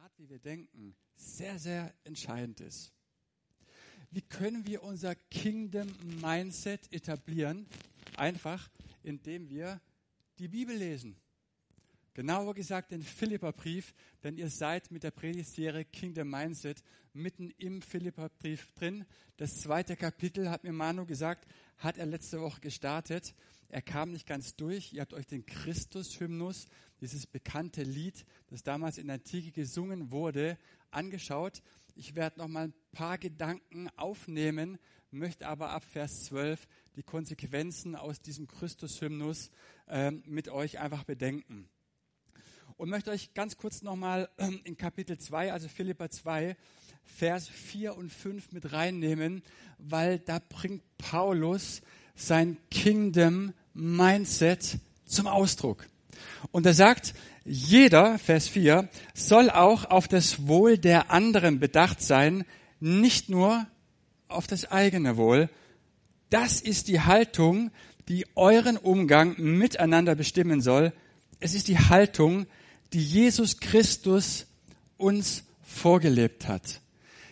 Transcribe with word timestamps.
Art, 0.00 0.12
wie 0.18 0.28
wir 0.28 0.38
denken, 0.38 0.94
sehr, 1.16 1.58
sehr 1.58 1.92
entscheidend 2.04 2.60
ist. 2.60 2.92
Wie 4.10 4.22
können 4.22 4.66
wir 4.66 4.82
unser 4.82 5.14
Kingdom 5.14 5.88
Mindset 6.20 6.92
etablieren? 6.92 7.66
Einfach, 8.16 8.70
indem 9.02 9.50
wir 9.50 9.80
die 10.38 10.48
Bibel 10.48 10.76
lesen. 10.76 11.16
Genauer 12.14 12.54
gesagt 12.54 12.92
den 12.92 13.02
Philipperbrief, 13.02 13.94
denn 14.22 14.36
ihr 14.36 14.50
seid 14.50 14.90
mit 14.90 15.02
der 15.02 15.10
Predigtserie 15.10 15.84
Kingdom 15.84 16.28
Mindset 16.30 16.82
mitten 17.12 17.50
im 17.58 17.82
Philipperbrief 17.82 18.72
drin. 18.74 19.04
Das 19.36 19.56
zweite 19.56 19.96
Kapitel, 19.96 20.50
hat 20.50 20.64
mir 20.64 20.72
Manu 20.72 21.06
gesagt, 21.06 21.46
hat 21.78 21.98
er 21.98 22.06
letzte 22.06 22.40
Woche 22.40 22.60
gestartet. 22.60 23.34
Er 23.72 23.80
kam 23.80 24.12
nicht 24.12 24.26
ganz 24.26 24.54
durch. 24.54 24.92
Ihr 24.92 25.00
habt 25.00 25.14
euch 25.14 25.26
den 25.26 25.46
Christus-Hymnus, 25.46 26.66
dieses 27.00 27.26
bekannte 27.26 27.82
Lied, 27.82 28.26
das 28.48 28.62
damals 28.62 28.98
in 28.98 29.06
der 29.06 29.14
Antike 29.14 29.50
gesungen 29.50 30.10
wurde, 30.10 30.58
angeschaut. 30.90 31.62
Ich 31.94 32.14
werde 32.14 32.38
noch 32.38 32.48
mal 32.48 32.64
ein 32.64 32.74
paar 32.92 33.16
Gedanken 33.16 33.88
aufnehmen, 33.96 34.78
möchte 35.10 35.46
aber 35.48 35.70
ab 35.70 35.84
Vers 35.84 36.24
12 36.24 36.68
die 36.96 37.02
Konsequenzen 37.02 37.96
aus 37.96 38.20
diesem 38.20 38.46
Christus-Hymnus 38.46 39.50
äh, 39.88 40.10
mit 40.10 40.50
euch 40.50 40.78
einfach 40.78 41.04
bedenken. 41.04 41.66
Und 42.76 42.90
möchte 42.90 43.10
euch 43.10 43.32
ganz 43.32 43.56
kurz 43.56 43.80
nochmal 43.80 44.28
ähm, 44.36 44.60
in 44.64 44.76
Kapitel 44.76 45.16
2, 45.16 45.50
also 45.50 45.68
Philippa 45.68 46.10
2, 46.10 46.58
Vers 47.04 47.48
4 47.48 47.96
und 47.96 48.12
5 48.12 48.52
mit 48.52 48.74
reinnehmen, 48.74 49.42
weil 49.78 50.18
da 50.18 50.40
bringt 50.46 50.82
Paulus 50.98 51.80
sein 52.14 52.58
Kingdom 52.70 53.54
Mindset 53.74 54.78
zum 55.04 55.26
Ausdruck. 55.26 55.86
Und 56.50 56.66
er 56.66 56.74
sagt, 56.74 57.14
jeder, 57.44 58.18
Vers 58.18 58.48
4, 58.48 58.88
soll 59.14 59.50
auch 59.50 59.84
auf 59.86 60.08
das 60.08 60.46
Wohl 60.46 60.78
der 60.78 61.10
anderen 61.10 61.58
bedacht 61.58 62.00
sein, 62.00 62.44
nicht 62.80 63.28
nur 63.28 63.66
auf 64.28 64.46
das 64.46 64.70
eigene 64.70 65.16
Wohl. 65.16 65.48
Das 66.30 66.60
ist 66.60 66.88
die 66.88 67.00
Haltung, 67.00 67.70
die 68.08 68.26
euren 68.34 68.76
Umgang 68.76 69.34
miteinander 69.38 70.14
bestimmen 70.14 70.60
soll. 70.60 70.92
Es 71.40 71.54
ist 71.54 71.68
die 71.68 71.78
Haltung, 71.78 72.46
die 72.92 73.02
Jesus 73.02 73.58
Christus 73.60 74.46
uns 74.96 75.44
vorgelebt 75.62 76.48
hat. 76.48 76.80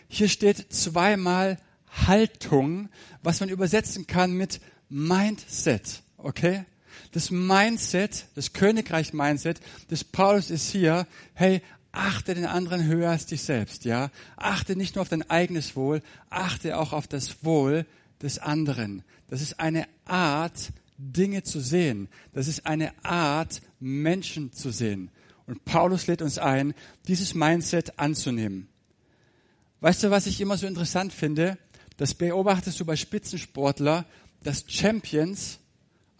Hier 0.07 0.27
steht 0.27 0.73
zweimal 0.73 1.57
Haltung, 1.89 2.89
was 3.23 3.39
man 3.39 3.49
übersetzen 3.49 4.07
kann 4.07 4.33
mit 4.33 4.59
Mindset. 4.89 6.01
Okay? 6.23 6.65
Das 7.11 7.31
Mindset, 7.31 8.25
das 8.35 8.53
Königreich-Mindset 8.53 9.59
des 9.89 10.03
Paulus 10.03 10.49
ist 10.49 10.71
hier, 10.71 11.07
hey, 11.33 11.61
achte 11.91 12.33
den 12.33 12.45
anderen 12.45 12.85
höher 12.85 13.11
als 13.11 13.25
dich 13.25 13.43
selbst, 13.43 13.85
ja? 13.85 14.11
Achte 14.37 14.75
nicht 14.75 14.95
nur 14.95 15.01
auf 15.01 15.09
dein 15.09 15.29
eigenes 15.29 15.75
Wohl, 15.75 16.01
achte 16.29 16.77
auch 16.77 16.93
auf 16.93 17.07
das 17.07 17.43
Wohl 17.43 17.85
des 18.21 18.39
anderen. 18.39 19.03
Das 19.29 19.41
ist 19.41 19.59
eine 19.59 19.87
Art, 20.05 20.71
Dinge 20.97 21.43
zu 21.43 21.59
sehen. 21.59 22.07
Das 22.33 22.47
ist 22.47 22.65
eine 22.65 22.93
Art, 23.03 23.61
Menschen 23.79 24.53
zu 24.53 24.71
sehen. 24.71 25.09
Und 25.47 25.65
Paulus 25.65 26.07
lädt 26.07 26.21
uns 26.21 26.37
ein, 26.37 26.73
dieses 27.07 27.33
Mindset 27.33 27.99
anzunehmen. 27.99 28.69
Weißt 29.79 30.03
du, 30.03 30.11
was 30.11 30.27
ich 30.27 30.39
immer 30.39 30.57
so 30.57 30.67
interessant 30.67 31.11
finde? 31.11 31.57
Das 31.97 32.13
beobachtest 32.13 32.79
du 32.79 32.85
bei 32.85 32.95
Spitzensportler, 32.95 34.05
dass 34.43 34.65
Champions 34.67 35.59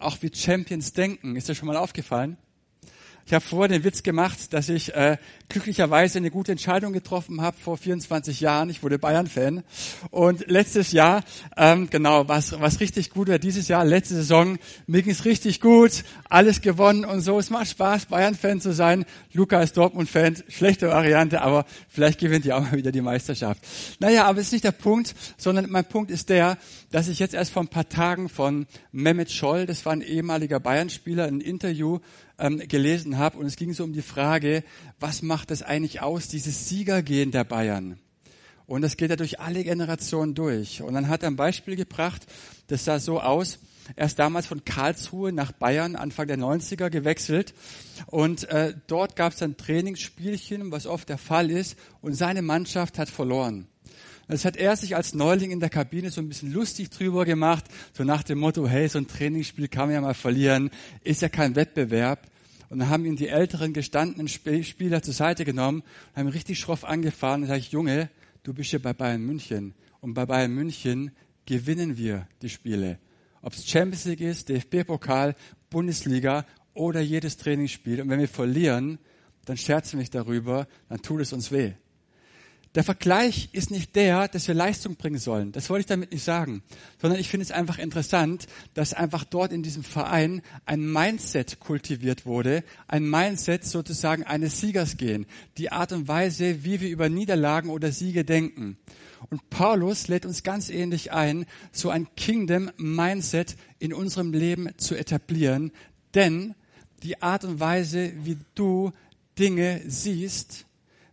auch 0.02 0.18
wie 0.20 0.30
Champions 0.34 0.92
denken. 0.92 1.36
Ist 1.36 1.48
dir 1.48 1.54
schon 1.54 1.68
mal 1.68 1.76
aufgefallen? 1.76 2.36
Ich 3.24 3.34
habe 3.34 3.44
vorher 3.44 3.68
den 3.68 3.84
Witz 3.84 4.02
gemacht, 4.02 4.52
dass 4.52 4.68
ich 4.68 4.94
äh, 4.94 5.16
glücklicherweise 5.52 6.18
eine 6.18 6.30
gute 6.30 6.52
Entscheidung 6.52 6.92
getroffen 6.92 7.42
habe 7.42 7.56
vor 7.58 7.76
24 7.76 8.40
Jahren. 8.40 8.70
Ich 8.70 8.82
wurde 8.82 8.98
Bayern-Fan. 8.98 9.62
Und 10.10 10.46
letztes 10.48 10.92
Jahr, 10.92 11.22
ähm, 11.56 11.88
genau, 11.90 12.26
was 12.26 12.58
was 12.60 12.80
richtig 12.80 13.10
gut 13.10 13.28
war, 13.28 13.38
dieses 13.38 13.68
Jahr, 13.68 13.84
letzte 13.84 14.14
Saison, 14.14 14.58
mir 14.86 15.02
ging 15.02 15.12
es 15.12 15.24
richtig 15.24 15.60
gut, 15.60 16.04
alles 16.28 16.62
gewonnen 16.62 17.04
und 17.04 17.20
so. 17.20 17.38
Es 17.38 17.50
macht 17.50 17.68
Spaß, 17.68 18.06
Bayern-Fan 18.06 18.60
zu 18.60 18.72
sein. 18.72 19.04
Luca 19.32 19.60
ist 19.60 19.76
Dortmund-Fan, 19.76 20.42
schlechte 20.48 20.88
Variante, 20.88 21.42
aber 21.42 21.66
vielleicht 21.88 22.18
gewinnt 22.18 22.46
ihr 22.46 22.56
auch 22.56 22.62
mal 22.62 22.72
wieder 22.72 22.90
die 22.90 23.02
Meisterschaft. 23.02 23.62
Naja, 24.00 24.24
aber 24.24 24.40
es 24.40 24.46
ist 24.46 24.52
nicht 24.52 24.64
der 24.64 24.72
Punkt, 24.72 25.14
sondern 25.36 25.70
mein 25.70 25.84
Punkt 25.84 26.10
ist 26.10 26.30
der, 26.30 26.56
dass 26.90 27.08
ich 27.08 27.18
jetzt 27.18 27.34
erst 27.34 27.52
vor 27.52 27.62
ein 27.62 27.68
paar 27.68 27.88
Tagen 27.88 28.28
von 28.28 28.66
Mehmet 28.90 29.30
Scholl, 29.30 29.66
das 29.66 29.84
war 29.84 29.92
ein 29.92 30.00
ehemaliger 30.00 30.60
Bayern-Spieler, 30.60 31.24
ein 31.24 31.40
Interview 31.40 32.00
ähm, 32.38 32.58
gelesen 32.68 33.18
habe 33.18 33.38
und 33.38 33.46
es 33.46 33.56
ging 33.56 33.72
so 33.72 33.84
um 33.84 33.92
die 33.92 34.02
Frage, 34.02 34.64
was 35.02 35.22
macht 35.22 35.50
das 35.50 35.62
eigentlich 35.62 36.00
aus, 36.00 36.28
dieses 36.28 36.68
Siegergehen 36.68 37.30
der 37.32 37.44
Bayern? 37.44 37.98
Und 38.66 38.82
das 38.82 38.96
geht 38.96 39.10
ja 39.10 39.16
durch 39.16 39.40
alle 39.40 39.64
Generationen 39.64 40.34
durch. 40.34 40.80
Und 40.80 40.94
dann 40.94 41.08
hat 41.08 41.22
er 41.22 41.30
ein 41.30 41.36
Beispiel 41.36 41.76
gebracht, 41.76 42.24
das 42.68 42.84
sah 42.84 42.98
so 42.98 43.20
aus, 43.20 43.58
er 43.96 44.06
ist 44.06 44.18
damals 44.18 44.46
von 44.46 44.64
Karlsruhe 44.64 45.32
nach 45.32 45.52
Bayern 45.52 45.96
Anfang 45.96 46.28
der 46.28 46.38
90er 46.38 46.88
gewechselt 46.88 47.52
und 48.06 48.48
äh, 48.48 48.74
dort 48.86 49.16
gab 49.16 49.32
es 49.32 49.42
ein 49.42 49.56
Trainingsspielchen, 49.56 50.70
was 50.70 50.86
oft 50.86 51.08
der 51.08 51.18
Fall 51.18 51.50
ist, 51.50 51.76
und 52.00 52.14
seine 52.14 52.42
Mannschaft 52.42 52.98
hat 52.98 53.10
verloren. 53.10 53.66
Das 54.28 54.44
hat 54.44 54.56
er 54.56 54.76
sich 54.76 54.94
als 54.96 55.14
Neuling 55.14 55.50
in 55.50 55.60
der 55.60 55.68
Kabine 55.68 56.10
so 56.10 56.20
ein 56.20 56.28
bisschen 56.28 56.52
lustig 56.52 56.90
drüber 56.90 57.24
gemacht, 57.24 57.64
so 57.92 58.04
nach 58.04 58.22
dem 58.22 58.38
Motto, 58.38 58.66
hey, 58.68 58.88
so 58.88 58.98
ein 58.98 59.08
Trainingsspiel 59.08 59.68
kann 59.68 59.88
man 59.88 59.94
ja 59.94 60.00
mal 60.00 60.14
verlieren, 60.14 60.70
ist 61.02 61.22
ja 61.22 61.28
kein 61.28 61.56
Wettbewerb. 61.56 62.31
Und 62.72 62.78
dann 62.78 62.88
haben 62.88 63.04
ihn 63.04 63.16
die 63.16 63.28
älteren 63.28 63.74
gestandenen 63.74 64.28
Spieler 64.28 65.02
zur 65.02 65.12
Seite 65.12 65.44
genommen 65.44 65.80
und 65.82 66.16
haben 66.16 66.28
ihn 66.28 66.32
richtig 66.32 66.58
schroff 66.58 66.84
angefahren 66.84 67.42
und 67.42 67.48
sage 67.48 67.60
ich, 67.60 67.70
Junge, 67.70 68.08
du 68.44 68.54
bist 68.54 68.70
hier 68.70 68.80
bei 68.80 68.94
Bayern 68.94 69.20
München. 69.20 69.74
Und 70.00 70.14
bei 70.14 70.24
Bayern 70.24 70.54
München 70.54 71.10
gewinnen 71.44 71.98
wir 71.98 72.26
die 72.40 72.48
Spiele. 72.48 72.98
Ob 73.42 73.52
es 73.52 73.68
Champions 73.68 74.06
League 74.06 74.22
ist, 74.22 74.48
DFB-Pokal, 74.48 75.34
Bundesliga 75.68 76.46
oder 76.72 77.02
jedes 77.02 77.36
Trainingsspiel. 77.36 78.00
Und 78.00 78.08
wenn 78.08 78.20
wir 78.20 78.26
verlieren, 78.26 78.98
dann 79.44 79.58
scherzen 79.58 79.98
wir 79.98 79.98
nicht 79.98 80.14
darüber, 80.14 80.66
dann 80.88 81.02
tut 81.02 81.20
es 81.20 81.34
uns 81.34 81.52
weh. 81.52 81.72
Der 82.74 82.84
Vergleich 82.84 83.50
ist 83.52 83.70
nicht 83.70 83.94
der, 83.96 84.28
dass 84.28 84.48
wir 84.48 84.54
Leistung 84.54 84.96
bringen 84.96 85.18
sollen. 85.18 85.52
Das 85.52 85.68
wollte 85.68 85.80
ich 85.80 85.86
damit 85.86 86.10
nicht 86.10 86.24
sagen. 86.24 86.62
Sondern 87.00 87.20
ich 87.20 87.28
finde 87.28 87.44
es 87.44 87.50
einfach 87.50 87.78
interessant, 87.78 88.46
dass 88.72 88.94
einfach 88.94 89.24
dort 89.24 89.52
in 89.52 89.62
diesem 89.62 89.84
Verein 89.84 90.40
ein 90.64 90.90
Mindset 90.90 91.60
kultiviert 91.60 92.24
wurde. 92.24 92.64
Ein 92.88 93.08
Mindset 93.08 93.64
sozusagen 93.64 94.24
eines 94.24 94.60
Siegers 94.60 94.96
gehen. 94.96 95.26
Die 95.58 95.70
Art 95.70 95.92
und 95.92 96.08
Weise, 96.08 96.64
wie 96.64 96.80
wir 96.80 96.88
über 96.88 97.10
Niederlagen 97.10 97.68
oder 97.68 97.92
Siege 97.92 98.24
denken. 98.24 98.78
Und 99.28 99.50
Paulus 99.50 100.08
lädt 100.08 100.24
uns 100.24 100.42
ganz 100.42 100.70
ähnlich 100.70 101.12
ein, 101.12 101.44
so 101.72 101.90
ein 101.90 102.08
Kingdom 102.16 102.70
Mindset 102.78 103.56
in 103.80 103.92
unserem 103.92 104.32
Leben 104.32 104.70
zu 104.78 104.94
etablieren. 104.94 105.72
Denn 106.14 106.54
die 107.02 107.20
Art 107.20 107.44
und 107.44 107.60
Weise, 107.60 108.12
wie 108.24 108.38
du 108.54 108.92
Dinge 109.38 109.82
siehst, 109.86 110.66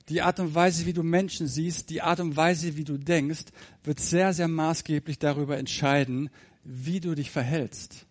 die 0.10 0.22
Art 0.22 0.40
und 0.40 0.56
Weise, 0.56 0.86
wie 0.86 0.94
du 0.94 1.04
Menschen 1.04 1.48
siehst, 1.48 1.90
die 1.90 2.02
Art 2.02 2.20
und 2.20 2.36
Weise, 2.36 2.76
wie 2.76 2.84
du 2.84 2.98
denkst, 2.98 3.46
wird 3.84 4.00
sehr, 4.00 4.34
sehr 4.34 4.48
maßgeblich 4.48 5.20
darüber 5.20 5.58
entscheiden, 5.58 6.30
wie 6.64 7.00
du 7.00 7.16
dich 7.16 7.32
verhältst. 7.32 8.06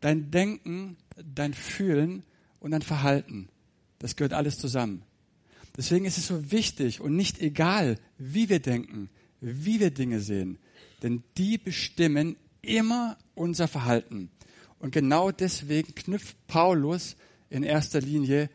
Dein 0.00 0.30
Denken, 0.30 0.96
dein 1.34 1.54
Fühlen 1.54 2.24
und 2.58 2.72
dein 2.72 2.82
Verhalten, 2.82 3.48
das 3.98 4.16
gehört 4.16 4.32
alles 4.32 4.58
zusammen. 4.58 5.02
Deswegen 5.76 6.04
ist 6.04 6.18
es 6.18 6.26
so 6.26 6.50
wichtig 6.50 7.00
und 7.00 7.14
nicht 7.14 7.40
egal, 7.40 7.98
wie 8.18 8.48
wir 8.48 8.60
denken, 8.60 9.08
wie 9.40 9.78
wir 9.80 9.90
Dinge 9.90 10.20
sehen, 10.20 10.58
denn 11.02 11.22
die 11.38 11.58
bestimmen 11.58 12.36
immer 12.60 13.16
unser 13.34 13.68
Verhalten. 13.68 14.30
Und 14.78 14.92
genau 14.92 15.30
deswegen 15.30 15.94
knüpft 15.94 16.36
Paulus 16.46 17.16
in 17.50 17.62
erster 17.62 18.00
Linie 18.00 18.50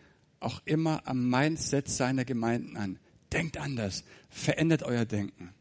auch 0.45 0.61
immer 0.65 1.01
am 1.05 1.29
Mindset 1.29 1.89
seiner 1.89 2.25
Gemeinden 2.25 2.77
an. 2.77 2.99
Denkt 3.33 3.57
anders, 3.57 4.03
verändert 4.29 4.83
euer 4.83 5.05
Denken. 5.05 5.53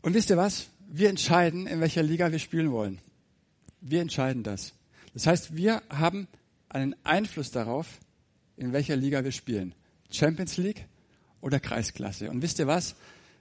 Und 0.00 0.14
wisst 0.14 0.30
ihr 0.30 0.36
was? 0.36 0.68
Wir 0.88 1.08
entscheiden, 1.08 1.66
in 1.66 1.80
welcher 1.80 2.02
Liga 2.02 2.32
wir 2.32 2.38
spielen 2.38 2.72
wollen. 2.72 2.98
Wir 3.80 4.02
entscheiden 4.02 4.42
das. 4.42 4.74
Das 5.14 5.26
heißt, 5.26 5.56
wir 5.56 5.82
haben 5.88 6.26
einen 6.68 6.96
Einfluss 7.04 7.50
darauf, 7.50 7.86
in 8.56 8.72
welcher 8.72 8.96
Liga 8.96 9.24
wir 9.24 9.32
spielen. 9.32 9.74
Champions 10.10 10.56
League 10.56 10.86
oder 11.40 11.60
Kreisklasse. 11.60 12.30
Und 12.30 12.42
wisst 12.42 12.58
ihr 12.58 12.66
was? 12.66 12.94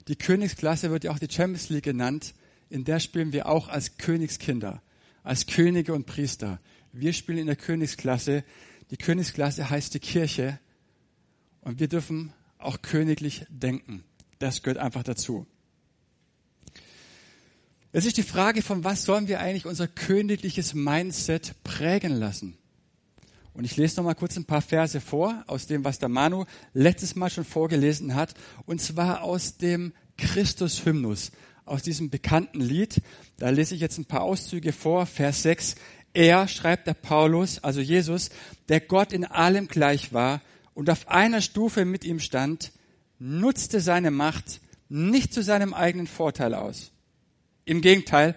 Die 0.08 0.16
Königsklasse 0.16 0.92
wird 0.92 1.04
ja 1.04 1.12
auch 1.12 1.20
die 1.20 1.32
Champions 1.32 1.70
League 1.70 1.84
genannt. 1.84 2.34
In 2.70 2.84
der 2.84 3.00
spielen 3.00 3.34
wir 3.34 3.48
auch 3.48 3.68
als 3.68 3.98
Königskinder, 3.98 4.82
als 5.24 5.46
Könige 5.46 5.94
und 5.94 6.06
Priester. 6.06 6.60
Wir 6.94 7.14
spielen 7.14 7.38
in 7.38 7.48
der 7.48 7.56
Königsklasse. 7.56 8.44
Die 8.90 8.98
Königsklasse 8.98 9.70
heißt 9.70 9.94
die 9.94 10.00
Kirche. 10.00 10.60
Und 11.62 11.80
wir 11.80 11.88
dürfen 11.88 12.34
auch 12.58 12.82
königlich 12.82 13.46
denken. 13.50 14.04
Das 14.40 14.64
gehört 14.64 14.78
einfach 14.78 15.04
dazu. 15.04 15.48
Es 17.94 18.06
ist 18.06 18.18
die 18.18 18.24
Frage, 18.24 18.62
von 18.62 18.84
was 18.84 19.04
sollen 19.04 19.28
wir 19.28 19.40
eigentlich 19.40 19.66
unser 19.66 19.88
königliches 19.88 20.74
Mindset 20.74 21.56
prägen 21.64 22.14
lassen? 22.14 22.58
Und 23.54 23.66
ich 23.66 23.76
lese 23.76 23.98
noch 23.98 24.06
mal 24.06 24.14
kurz 24.14 24.38
ein 24.38 24.46
paar 24.46 24.62
Verse 24.62 25.02
vor 25.02 25.44
aus 25.48 25.68
dem, 25.68 25.84
was 25.84 26.00
der 26.00 26.08
Manu 26.08 26.46
letztes 26.74 27.16
Mal 27.16 27.30
schon 27.30 27.44
vorgelesen 27.44 28.16
hat, 28.16 28.34
und 28.66 28.80
zwar 28.80 29.24
aus 29.24 29.58
dem 29.58 29.94
Christus-Hymnus, 30.18 31.32
aus 31.66 31.84
diesem 31.84 32.10
bekannten 32.10 32.62
Lied. 32.62 33.02
Da 33.38 33.50
lese 33.50 33.76
ich 33.76 33.82
jetzt 33.82 33.98
ein 33.98 34.06
paar 34.06 34.22
Auszüge 34.22 34.72
vor, 34.72 35.06
Vers 35.06 35.44
6. 35.44 35.76
Er, 36.14 36.48
schreibt 36.48 36.88
der 36.88 36.94
Paulus, 36.94 37.64
also 37.64 37.80
Jesus, 37.80 38.30
der 38.70 38.82
Gott 38.82 39.14
in 39.14 39.26
allem 39.26 39.68
gleich 39.68 40.14
war 40.14 40.42
und 40.74 40.90
auf 40.90 41.08
einer 41.08 41.42
Stufe 41.42 41.86
mit 41.86 42.04
ihm 42.04 42.20
stand, 42.20 42.72
nutzte 43.20 43.80
seine 43.80 44.12
Macht 44.12 44.62
nicht 44.90 45.34
zu 45.34 45.42
seinem 45.42 45.74
eigenen 45.74 46.08
Vorteil 46.08 46.54
aus. 46.54 46.92
Im 47.66 47.82
Gegenteil, 47.82 48.36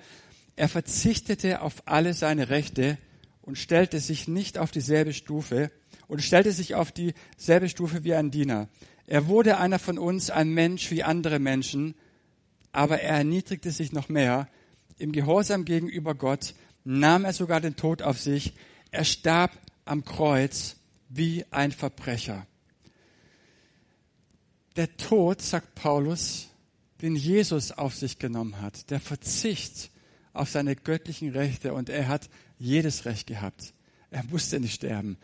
er 0.56 0.68
verzichtete 0.68 1.62
auf 1.62 1.82
alle 1.86 2.14
seine 2.14 2.48
Rechte 2.48 2.98
und 3.42 3.58
stellte 3.58 3.98
sich 3.98 4.28
nicht 4.28 4.56
auf 4.56 4.70
dieselbe 4.70 5.12
Stufe 5.12 5.70
und 6.06 6.22
stellte 6.22 6.52
sich 6.52 6.74
auf 6.74 6.92
dieselbe 6.92 7.68
Stufe 7.68 8.04
wie 8.04 8.14
ein 8.14 8.30
Diener. 8.30 8.68
Er 9.06 9.26
wurde 9.26 9.58
einer 9.58 9.78
von 9.78 9.98
uns, 9.98 10.30
ein 10.30 10.50
Mensch 10.50 10.90
wie 10.90 11.02
andere 11.02 11.38
Menschen, 11.38 11.94
aber 12.72 13.00
er 13.00 13.18
erniedrigte 13.18 13.70
sich 13.70 13.92
noch 13.92 14.08
mehr. 14.08 14.48
Im 14.96 15.12
Gehorsam 15.12 15.64
gegenüber 15.64 16.14
Gott 16.14 16.54
nahm 16.84 17.24
er 17.24 17.32
sogar 17.32 17.60
den 17.60 17.76
Tod 17.76 18.02
auf 18.02 18.20
sich. 18.20 18.54
Er 18.90 19.04
starb 19.04 19.50
am 19.84 20.04
Kreuz 20.04 20.76
wie 21.08 21.44
ein 21.50 21.72
Verbrecher. 21.72 22.46
Der 24.76 24.96
Tod, 24.96 25.40
sagt 25.40 25.74
Paulus, 25.74 26.48
den 27.00 27.16
Jesus 27.16 27.72
auf 27.72 27.94
sich 27.94 28.18
genommen 28.18 28.60
hat, 28.60 28.90
der 28.90 29.00
Verzicht 29.00 29.90
auf 30.32 30.48
seine 30.50 30.74
göttlichen 30.74 31.30
Rechte 31.30 31.74
und 31.74 31.88
er 31.88 32.08
hat 32.08 32.28
jedes 32.58 33.04
Recht 33.04 33.26
gehabt. 33.26 33.72
Er 34.10 34.24
musste 34.24 34.58
nicht 34.58 34.74
sterben, 34.74 35.16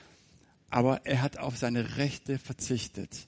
aber 0.68 1.04
er 1.04 1.22
hat 1.22 1.38
auf 1.38 1.56
seine 1.56 1.96
Rechte 1.96 2.38
verzichtet. 2.38 3.26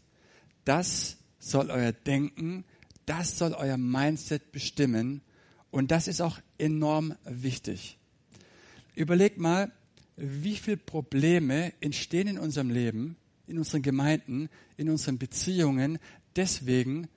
Das 0.64 1.16
soll 1.38 1.70
euer 1.70 1.92
Denken, 1.92 2.64
das 3.06 3.36
soll 3.38 3.52
euer 3.54 3.76
Mindset 3.76 4.52
bestimmen 4.52 5.22
und 5.70 5.90
das 5.90 6.06
ist 6.06 6.20
auch 6.20 6.38
enorm 6.58 7.16
wichtig. 7.24 7.98
Überlegt 8.94 9.38
mal, 9.38 9.72
wie 10.16 10.56
viele 10.56 10.76
Probleme 10.76 11.72
entstehen 11.80 12.28
in 12.28 12.38
unserem 12.38 12.70
Leben, 12.70 13.16
in 13.46 13.58
unseren 13.58 13.82
Gemeinden, 13.82 14.48
in 14.76 14.90
unseren 14.90 15.18
Beziehungen, 15.18 15.98
deswegen, 16.36 17.08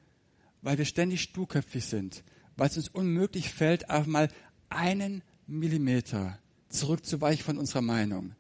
weil 0.62 0.78
wir 0.78 0.86
ständig 0.86 1.22
sturköpfig 1.22 1.86
sind, 1.86 2.24
weil 2.56 2.68
es 2.68 2.78
uns 2.78 2.90
unmöglich 2.90 3.50
fällt, 3.50 3.90
auch 3.90 4.06
mal 4.06 4.30
einen 4.70 5.22
Millimeter 5.48 6.40
zurückzuweichen 6.70 7.44
von 7.44 7.58
unserer 7.58 7.82
Meinung, 7.82 8.34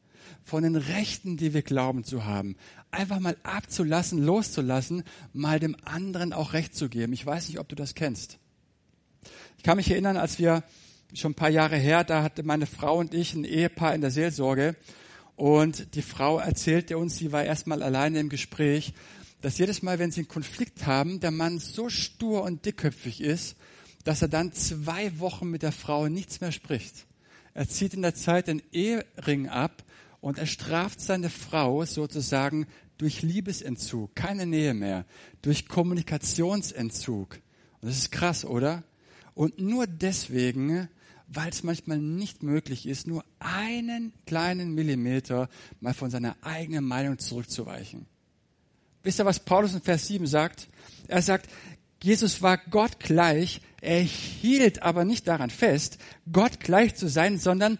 von 0.44 0.64
den 0.64 0.76
Rechten, 0.76 1.38
die 1.38 1.54
wir 1.54 1.62
glauben 1.62 2.04
zu 2.04 2.26
haben, 2.26 2.56
einfach 2.92 3.20
mal 3.20 3.38
abzulassen, 3.44 4.24
loszulassen, 4.24 5.04
mal 5.34 5.60
dem 5.60 5.76
anderen 5.84 6.34
auch 6.34 6.54
Recht 6.54 6.76
zu 6.76 6.90
geben. 6.90 7.14
Ich 7.14 7.26
weiß 7.26 7.50
nicht, 7.50 7.60
ob 7.60 7.70
du 7.70 7.76
das 7.76 7.94
kennst. 7.94 8.40
Ich 9.58 9.64
kann 9.64 9.78
mich 9.78 9.92
erinnern, 9.92 10.18
als 10.18 10.40
wir 10.40 10.64
schon 11.14 11.32
ein 11.32 11.36
paar 11.36 11.50
Jahre 11.50 11.78
her, 11.78 12.04
da 12.04 12.24
hatte 12.24 12.44
meine 12.44 12.66
Frau 12.66 12.98
und 12.98 13.14
ich 13.14 13.34
ein 13.34 13.46
Ehepaar 13.46 13.96
in 13.96 14.02
der 14.02 14.12
Seelsorge 14.12 14.76
und 15.36 15.96
die 15.96 16.02
Frau 16.02 16.40
erzählte 16.40 16.98
uns, 16.98 17.18
sie 17.18 17.32
war 17.32 17.44
erstmal 17.44 17.84
alleine 17.84 18.20
im 18.20 18.30
Gespräch, 18.30 18.94
dass 19.42 19.58
jedes 19.58 19.82
Mal, 19.84 20.00
wenn 20.00 20.12
sie 20.12 20.22
einen 20.22 20.28
Konflikt 20.28 20.86
haben, 20.86 21.20
der 21.20 21.32
Mann 21.32 21.60
so 21.60 21.90
stur 21.90 22.44
und 22.44 22.66
dickköpfig 22.66 23.22
ist, 23.22 23.58
dass 24.04 24.22
er 24.22 24.28
dann 24.28 24.54
zwei 24.54 25.20
Wochen 25.20 25.50
mit 25.50 25.62
der 25.62 25.72
Frau 25.72 26.08
nichts 26.08 26.42
mehr 26.42 26.52
spricht. 26.52 27.06
Er 27.54 27.68
zieht 27.68 27.94
in 27.94 28.02
der 28.02 28.16
Zeit 28.16 28.48
den 28.48 28.62
Ehering 28.72 29.50
ab 29.50 29.84
und 30.22 30.38
er 30.38 30.46
straft 30.46 31.02
seine 31.02 31.30
Frau 31.30 31.86
sozusagen 31.86 32.68
durch 32.98 33.22
Liebesentzug, 33.22 34.16
keine 34.16 34.46
Nähe 34.46 34.74
mehr, 34.74 35.06
durch 35.42 35.68
Kommunikationsentzug. 35.68 37.40
Und 37.82 37.90
das 37.90 37.98
ist 37.98 38.12
krass, 38.12 38.46
oder? 38.46 38.84
Und 39.34 39.60
nur 39.60 39.86
deswegen, 39.86 40.88
weil 41.28 41.50
es 41.50 41.64
manchmal 41.64 42.00
nicht 42.00 42.44
möglich 42.44 42.88
ist, 42.88 43.08
nur 43.08 43.24
einen 43.40 44.14
kleinen 44.26 44.74
Millimeter 44.74 45.50
mal 45.80 45.94
von 45.94 46.10
seiner 46.10 46.36
eigenen 46.42 46.86
Meinung 46.86 47.18
zurückzuweichen. 47.18 48.06
Wisst 49.04 49.20
ihr, 49.20 49.26
was 49.26 49.40
Paulus 49.40 49.74
in 49.74 49.82
Vers 49.82 50.08
7 50.08 50.26
sagt? 50.28 50.68
Er 51.08 51.22
sagt, 51.22 51.50
Jesus 52.02 52.42
war 52.42 52.58
Gott 52.58 53.00
gleich, 53.00 53.62
er 53.82 54.02
hielt 54.02 54.84
aber 54.84 55.06
nicht 55.06 55.28
daran 55.28 55.50
fest, 55.50 55.98
Gott 56.32 56.60
gleich 56.60 56.96
zu 56.96 57.08
sein, 57.08 57.40
sondern 57.40 57.78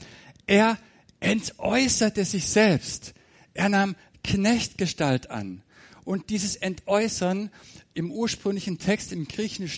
er 0.48 0.78
entäußerte 1.20 2.26
sich 2.26 2.48
selbst. 2.48 3.14
Er 3.54 3.70
nahm 3.70 3.96
Knechtgestalt 4.24 5.30
an. 5.32 5.62
Und 6.04 6.30
dieses 6.30 6.56
Entäußern 6.56 7.50
im 7.96 8.12
ursprünglichen 8.12 8.78
Text, 8.78 9.12
im 9.12 9.28
griechischen 9.28 9.70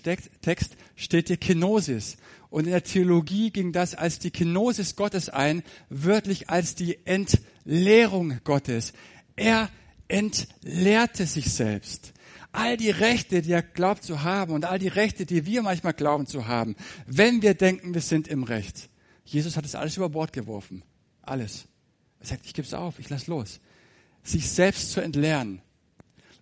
Text 0.41 0.75
steht 0.95 1.29
die 1.29 1.37
Kenosis. 1.37 2.17
Und 2.49 2.65
in 2.65 2.71
der 2.71 2.83
Theologie 2.83 3.51
ging 3.51 3.71
das 3.71 3.93
als 3.95 4.19
die 4.19 4.31
Kenosis 4.31 4.95
Gottes 4.95 5.29
ein, 5.29 5.63
wörtlich 5.89 6.49
als 6.49 6.75
die 6.75 7.05
Entleerung 7.05 8.39
Gottes. 8.43 8.93
Er 9.35 9.69
entleerte 10.07 11.25
sich 11.25 11.51
selbst. 11.51 12.13
All 12.53 12.77
die 12.77 12.89
Rechte, 12.89 13.41
die 13.41 13.51
er 13.51 13.61
glaubt 13.61 14.03
zu 14.03 14.23
haben 14.23 14.53
und 14.53 14.65
all 14.65 14.79
die 14.79 14.87
Rechte, 14.87 15.25
die 15.25 15.45
wir 15.45 15.61
manchmal 15.61 15.93
glauben 15.93 16.25
zu 16.25 16.47
haben, 16.47 16.75
wenn 17.05 17.41
wir 17.41 17.53
denken, 17.53 17.93
wir 17.93 18.01
sind 18.01 18.27
im 18.27 18.43
Recht. 18.43 18.89
Jesus 19.25 19.57
hat 19.57 19.65
es 19.65 19.75
alles 19.75 19.97
über 19.97 20.09
Bord 20.09 20.31
geworfen. 20.31 20.83
Alles. 21.21 21.67
Er 22.19 22.27
sagt, 22.27 22.45
ich 22.45 22.53
gebe 22.53 22.65
es 22.65 22.73
auf, 22.73 22.99
ich 22.99 23.09
lass 23.09 23.27
los. 23.27 23.59
Sich 24.23 24.49
selbst 24.49 24.91
zu 24.91 25.01
entleeren. 25.01 25.61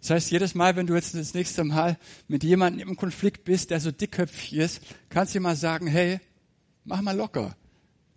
Das 0.05 0.11
heißt, 0.11 0.29
jedes 0.29 0.53
Mal, 0.53 0.75
wenn 0.75 0.85
du 0.85 0.93
jetzt 0.93 1.15
das 1.15 1.33
nächste 1.33 1.63
Mal 1.63 1.97
mit 2.27 2.43
jemandem 2.43 2.89
im 2.89 2.95
Konflikt 2.95 3.43
bist, 3.43 3.71
der 3.71 3.79
so 3.79 3.89
dickköpfig 3.89 4.53
ist, 4.53 4.81
kannst 5.09 5.33
du 5.33 5.39
ihm 5.39 5.41
mal 5.41 5.55
sagen, 5.55 5.87
hey, 5.87 6.19
mach 6.83 7.01
mal 7.01 7.17
locker. 7.17 7.55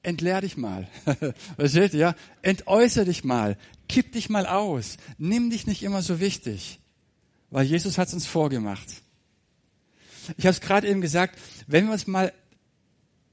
Entleer 0.02 0.42
dich 0.42 0.58
mal. 0.58 0.86
Versteht 1.56 1.94
ihr? 1.94 2.14
Entäußer 2.42 3.06
dich 3.06 3.24
mal. 3.24 3.56
Kipp 3.88 4.12
dich 4.12 4.28
mal 4.28 4.44
aus. 4.44 4.98
Nimm 5.16 5.48
dich 5.48 5.66
nicht 5.66 5.82
immer 5.82 6.02
so 6.02 6.20
wichtig. 6.20 6.78
Weil 7.48 7.64
Jesus 7.64 7.96
hat 7.96 8.08
es 8.08 8.14
uns 8.14 8.26
vorgemacht. 8.26 8.86
Ich 10.36 10.44
habe 10.44 10.52
es 10.52 10.60
gerade 10.60 10.86
eben 10.86 11.00
gesagt, 11.00 11.38
wenn 11.68 11.86
wir 11.86 11.94
uns 11.94 12.06
mal 12.06 12.34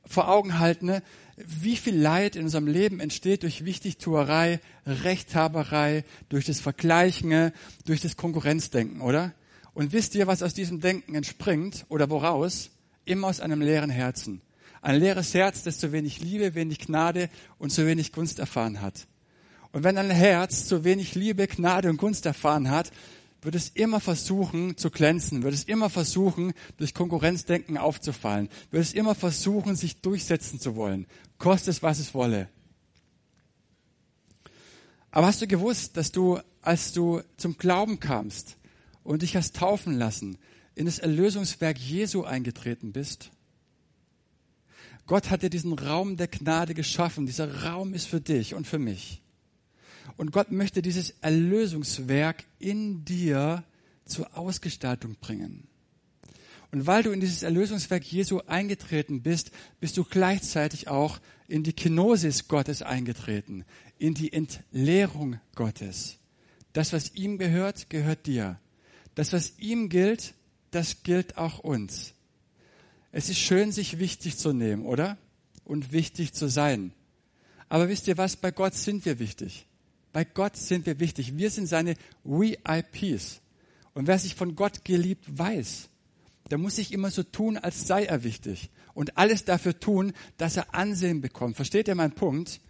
vor 0.06 0.30
Augen 0.30 0.60
halten, 0.60 0.88
ne, 0.88 1.04
wie 1.38 1.76
viel 1.76 1.96
Leid 1.96 2.36
in 2.36 2.44
unserem 2.44 2.68
Leben 2.68 3.00
entsteht 3.00 3.44
durch 3.44 3.66
Wichtigtuerei, 3.66 4.60
Rechthaberei, 4.86 6.06
durch 6.30 6.46
das 6.46 6.60
Vergleichen, 6.60 7.52
durch 7.86 8.02
das 8.02 8.16
Konkurrenzdenken, 8.16 9.02
oder? 9.02 9.34
Und 9.74 9.92
wisst 9.92 10.16
ihr, 10.16 10.28
was 10.28 10.42
aus 10.42 10.54
diesem 10.54 10.80
Denken 10.80 11.16
entspringt 11.16 11.86
oder 11.90 12.10
woraus? 12.10 12.70
Immer 13.04 13.28
aus 13.28 13.42
einem 13.42 13.62
leeren 13.62 13.90
Herzen. 13.90 14.42
Ein 14.82 15.00
leeres 15.00 15.34
Herz, 15.34 15.64
das 15.64 15.80
zu 15.80 15.92
wenig 15.92 16.22
Liebe, 16.22 16.56
wenig 16.56 16.80
Gnade 16.80 17.30
und 17.58 17.72
zu 17.72 17.86
wenig 17.86 18.14
Gunst 18.14 18.40
erfahren 18.40 18.82
hat. 18.82 19.08
Und 19.74 19.84
wenn 19.84 19.98
ein 19.98 20.10
Herz 20.10 20.68
zu 20.68 20.86
wenig 20.86 21.16
Liebe, 21.16 21.48
Gnade 21.48 21.90
und 21.90 21.98
Gunst 21.98 22.26
erfahren 22.26 22.70
hat, 22.70 22.92
wird 23.46 23.56
es 23.56 23.70
immer 23.70 24.00
versuchen 24.00 24.76
zu 24.76 24.90
glänzen, 24.90 25.44
wird 25.44 25.54
es 25.54 25.64
immer 25.64 25.90
versuchen, 25.90 26.54
durch 26.78 26.94
Konkurrenzdenken 26.94 27.78
aufzufallen, 27.78 28.50
wird 28.72 28.84
es 28.84 28.94
immer 28.94 29.16
versuchen, 29.16 29.76
sich 29.76 30.02
durchsetzen 30.02 30.60
zu 30.60 30.76
wollen, 30.76 31.06
koste 31.38 31.70
es, 31.70 31.84
was 31.84 32.00
es 32.00 32.14
wolle. 32.14 32.50
Aber 35.12 35.28
hast 35.28 35.42
du 35.42 35.48
gewusst, 35.48 35.96
dass 35.96 36.12
du, 36.12 36.40
als 36.62 36.92
du 36.92 37.22
zum 37.38 37.58
Glauben 37.58 38.00
kamst 38.00 38.58
und 39.04 39.22
dich 39.22 39.36
hast 39.36 39.56
taufen 39.56 39.98
lassen, 39.98 40.38
in 40.74 40.88
das 40.88 41.00
Erlösungswerk 41.00 41.78
Jesu 41.78 42.24
eingetreten 42.24 42.92
bist? 42.92 43.32
Gott 45.08 45.30
hat 45.30 45.44
dir 45.44 45.50
diesen 45.50 45.74
Raum 45.74 46.18
der 46.18 46.28
Gnade 46.28 46.74
geschaffen. 46.74 47.28
Dieser 47.28 47.64
Raum 47.64 47.94
ist 47.94 48.08
für 48.08 48.20
dich 48.20 48.56
und 48.56 48.66
für 48.66 48.80
mich. 48.80 49.22
Und 50.18 50.32
Gott 50.32 50.52
möchte 50.52 50.82
dieses 50.82 51.12
Erlösungswerk 51.22 52.44
in 52.60 53.06
dir 53.06 53.64
zur 54.06 54.38
Ausgestaltung 54.38 55.16
bringen. 55.16 55.68
Und 56.72 56.88
weil 56.88 57.04
du 57.04 57.12
in 57.12 57.22
dieses 57.22 57.44
Erlösungswerk 57.44 58.04
Jesu 58.04 58.42
eingetreten 58.48 59.22
bist, 59.22 59.52
bist 59.80 59.98
du 59.98 60.04
gleichzeitig 60.04 60.88
auch 60.88 61.20
in 61.48 61.64
die 61.64 61.74
Kenosis 61.74 62.48
Gottes 62.48 62.82
eingetreten, 62.82 63.66
in 63.98 64.14
die 64.14 64.34
Entleerung 64.34 65.40
Gottes. 65.56 66.18
Das, 66.74 66.92
was 66.92 67.16
ihm 67.16 67.38
gehört, 67.38 67.90
gehört 67.90 68.26
dir. 68.26 68.60
Das, 69.16 69.32
was 69.32 69.58
ihm 69.58 69.88
gilt, 69.88 70.34
das 70.72 71.04
gilt 71.04 71.38
auch 71.38 71.60
uns. 71.60 72.14
Es 73.14 73.30
ist 73.30 73.40
schön, 73.40 73.72
sich 73.72 74.00
wichtig 74.00 74.38
zu 74.38 74.52
nehmen, 74.52 74.86
oder? 74.86 75.18
Und 75.64 75.94
wichtig 75.94 76.34
zu 76.34 76.50
sein. 76.50 76.92
Aber 77.70 77.88
wisst 77.88 78.08
ihr 78.10 78.18
was? 78.18 78.36
Bei 78.36 78.52
Gott 78.52 78.74
sind 78.76 79.06
wir 79.06 79.20
wichtig. 79.20 79.66
Bei 80.16 80.24
Gott 80.24 80.56
sind 80.56 80.86
wir 80.86 81.02
wichtig. 81.02 81.38
Wir 81.38 81.50
sind 81.50 81.68
seine 81.68 81.96
VIPs. 82.24 83.42
Und 83.94 84.08
wer 84.08 84.18
sich 84.18 84.34
von 84.34 84.56
Gott 84.56 84.86
geliebt 84.86 85.26
weiß, 85.28 85.90
der 86.50 86.58
muss 86.58 86.78
sich 86.78 86.94
immer 86.94 87.12
so 87.12 87.22
tun, 87.22 87.58
als 87.58 87.86
sei 87.86 88.06
er 88.06 88.24
wichtig. 88.24 88.70
Und 88.94 89.18
alles 89.18 89.44
dafür 89.44 89.78
tun, 89.78 90.14
dass 90.38 90.56
er 90.56 90.74
Ansehen 90.74 91.20
bekommt. 91.20 91.58
Versteht 91.58 91.90
ihr 91.90 91.96
meinen 91.96 92.16
Punkt? 92.16 92.62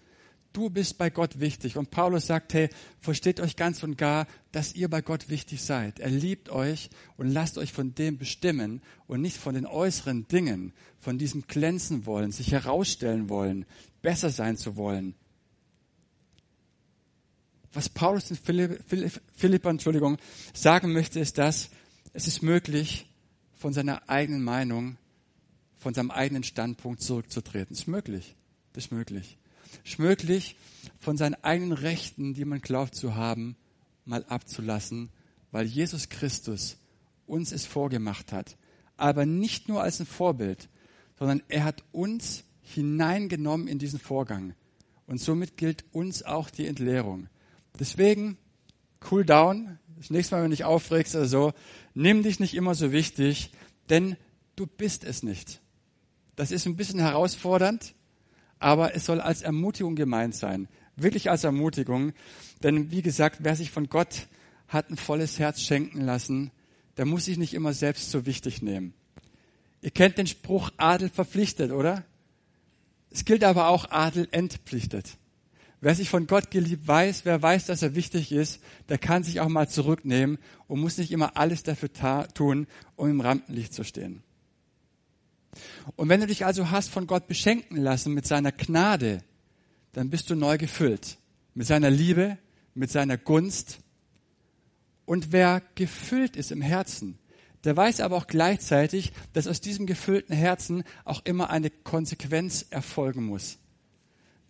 du 0.54 0.70
bist 0.70 0.98
bei 0.98 1.10
Gott 1.10 1.40
wichtig. 1.40 1.78
Und 1.78 1.92
Paulus 1.92 2.26
sagt, 2.26 2.54
hey, 2.56 2.70
versteht 3.00 3.40
euch 3.40 3.56
ganz 3.56 3.84
und 3.84 3.96
gar, 3.98 4.26
dass 4.52 4.74
ihr 4.74 4.90
bei 4.90 5.02
Gott 5.02 5.30
wichtig 5.30 5.62
seid. 5.62 6.00
Er 6.00 6.10
liebt 6.10 6.50
euch 6.50 6.90
und 7.18 7.28
lasst 7.28 7.58
euch 7.58 7.74
von 7.74 7.94
dem 7.94 8.18
bestimmen 8.18 8.82
und 9.06 9.22
nicht 9.22 9.38
von 9.38 9.54
den 9.54 9.68
äußeren 9.68 10.28
Dingen, 10.28 10.74
von 11.00 11.18
diesem 11.18 11.46
glänzen 11.46 12.06
wollen, 12.06 12.32
sich 12.32 12.54
herausstellen 12.54 13.30
wollen, 13.30 13.66
besser 14.02 14.30
sein 14.30 14.58
zu 14.58 14.78
wollen. 14.78 15.14
Was 17.76 17.90
Paulus 17.90 18.32
in 18.32 18.38
Philipp, 18.38 18.82
Philipp, 18.88 19.22
Philippa 19.36 19.70
Entschuldigung, 19.70 20.18
sagen 20.54 20.94
möchte, 20.94 21.20
ist, 21.20 21.38
dass 21.38 21.70
es 22.14 22.26
ist 22.26 22.42
möglich, 22.42 23.10
von 23.54 23.74
seiner 23.74 24.10
eigenen 24.10 24.44
Meinung, 24.44 24.98
von 25.78 25.94
seinem 25.94 26.10
eigenen 26.10 26.44
Standpunkt 26.44 27.02
zurückzutreten. 27.02 27.74
Es 27.74 27.82
ist 27.82 27.88
möglich. 27.88 28.36
Das 28.72 28.86
ist 28.86 28.92
möglich. 28.92 29.38
Es 29.84 29.92
ist 29.92 30.00
möglich, 30.00 30.56
von 31.00 31.18
seinen 31.18 31.36
eigenen 31.44 31.74
Rechten, 31.74 32.34
die 32.34 32.46
man 32.46 32.62
glaubt 32.62 32.96
zu 32.96 33.16
haben, 33.16 33.58
mal 34.06 34.24
abzulassen, 34.26 35.10
weil 35.52 35.66
Jesus 35.66 36.08
Christus 36.08 36.78
uns 37.28 37.52
es 37.52 37.66
vorgemacht 37.66 38.32
hat. 38.32 38.56
Aber 38.96 39.26
nicht 39.26 39.68
nur 39.68 39.84
als 39.84 40.00
ein 40.00 40.06
Vorbild, 40.06 40.70
sondern 41.20 41.44
er 41.50 41.66
hat 41.66 41.84
uns 41.92 42.46
hineingenommen 42.62 43.68
in 43.68 43.80
diesen 43.80 44.00
Vorgang. 44.00 44.54
Und 45.08 45.20
somit 45.20 45.58
gilt 45.58 45.84
uns 45.92 46.24
auch 46.24 46.50
die 46.50 46.68
Entleerung. 46.68 47.28
Deswegen, 47.80 48.38
cool 49.12 49.26
down. 49.26 49.80
Das 49.98 50.10
nächste 50.10 50.36
Mal, 50.36 50.44
wenn 50.44 50.52
du 50.52 50.56
dich 50.56 50.66
aufregst 50.66 51.16
oder 51.16 51.26
so, 51.26 51.54
nimm 51.94 52.24
dich 52.24 52.40
nicht 52.40 52.54
immer 52.54 52.76
so 52.76 52.92
wichtig, 52.92 53.52
denn 53.90 54.18
du 54.56 54.68
bist 54.68 55.04
es 55.04 55.24
nicht. 55.24 55.62
Das 56.36 56.52
ist 56.52 56.66
ein 56.66 56.76
bisschen 56.76 57.00
herausfordernd, 57.00 57.96
aber 58.60 58.96
es 58.96 59.06
soll 59.06 59.22
als 59.22 59.42
Ermutigung 59.42 59.96
gemeint 59.96 60.36
sein. 60.36 60.68
Wirklich 60.96 61.30
als 61.30 61.44
Ermutigung. 61.44 62.14
Denn 62.64 62.92
wie 62.92 63.02
gesagt, 63.02 63.40
wer 63.42 63.56
sich 63.56 63.72
von 63.72 63.90
Gott 63.90 64.28
hat 64.68 64.90
ein 64.90 64.98
volles 64.98 65.40
Herz 65.40 65.62
schenken 65.62 66.02
lassen, 66.02 66.52
der 66.98 67.06
muss 67.06 67.26
sich 67.26 67.38
nicht 67.38 67.54
immer 67.54 67.74
selbst 67.74 68.12
so 68.12 68.26
wichtig 68.26 68.62
nehmen. 68.62 68.94
Ihr 69.82 69.92
kennt 69.92 70.18
den 70.18 70.28
Spruch 70.28 70.72
Adel 70.78 71.10
verpflichtet, 71.10 71.72
oder? 71.72 72.04
Es 73.12 73.24
gilt 73.24 73.44
aber 73.44 73.68
auch 73.68 73.92
Adel 73.92 74.28
entpflichtet. 74.32 75.18
Wer 75.86 75.94
sich 75.94 76.10
von 76.10 76.26
Gott 76.26 76.50
geliebt 76.50 76.88
weiß, 76.88 77.26
wer 77.26 77.40
weiß, 77.40 77.68
dass 77.68 77.84
er 77.84 77.94
wichtig 77.94 78.32
ist, 78.32 78.60
der 78.90 78.98
kann 78.98 79.22
sich 79.22 79.40
auch 79.40 79.50
mal 79.50 79.70
zurücknehmen 79.70 80.40
und 80.68 80.80
muss 80.80 80.98
nicht 80.98 81.12
immer 81.12 81.38
alles 81.38 81.62
dafür 81.62 81.94
tun, 82.34 82.66
um 82.96 83.08
im 83.08 83.22
Rampenlicht 83.22 83.72
zu 83.72 83.84
stehen. 83.84 84.24
Und 85.96 86.10
wenn 86.10 86.22
du 86.22 86.26
dich 86.26 86.44
also 86.44 86.72
hast 86.72 86.90
von 86.90 87.06
Gott 87.06 87.28
beschenken 87.28 87.78
lassen 87.78 88.16
mit 88.16 88.26
seiner 88.26 88.52
Gnade, 88.52 89.22
dann 89.92 90.10
bist 90.10 90.32
du 90.32 90.36
neu 90.36 90.58
gefüllt. 90.58 91.20
Mit 91.54 91.68
seiner 91.68 91.92
Liebe, 91.92 92.40
mit 92.74 92.90
seiner 92.90 93.20
Gunst. 93.20 93.78
Und 95.06 95.32
wer 95.32 95.62
gefüllt 95.76 96.36
ist 96.36 96.52
im 96.52 96.64
Herzen, 96.64 97.20
der 97.64 97.78
weiß 97.78 98.00
aber 98.00 98.16
auch 98.18 98.26
gleichzeitig, 98.26 99.14
dass 99.34 99.46
aus 99.46 99.62
diesem 99.62 99.86
gefüllten 99.86 100.36
Herzen 100.36 100.84
auch 101.04 101.24
immer 101.26 101.52
eine 101.52 101.70
Konsequenz 101.70 102.66
erfolgen 102.72 103.28
muss. 103.28 103.60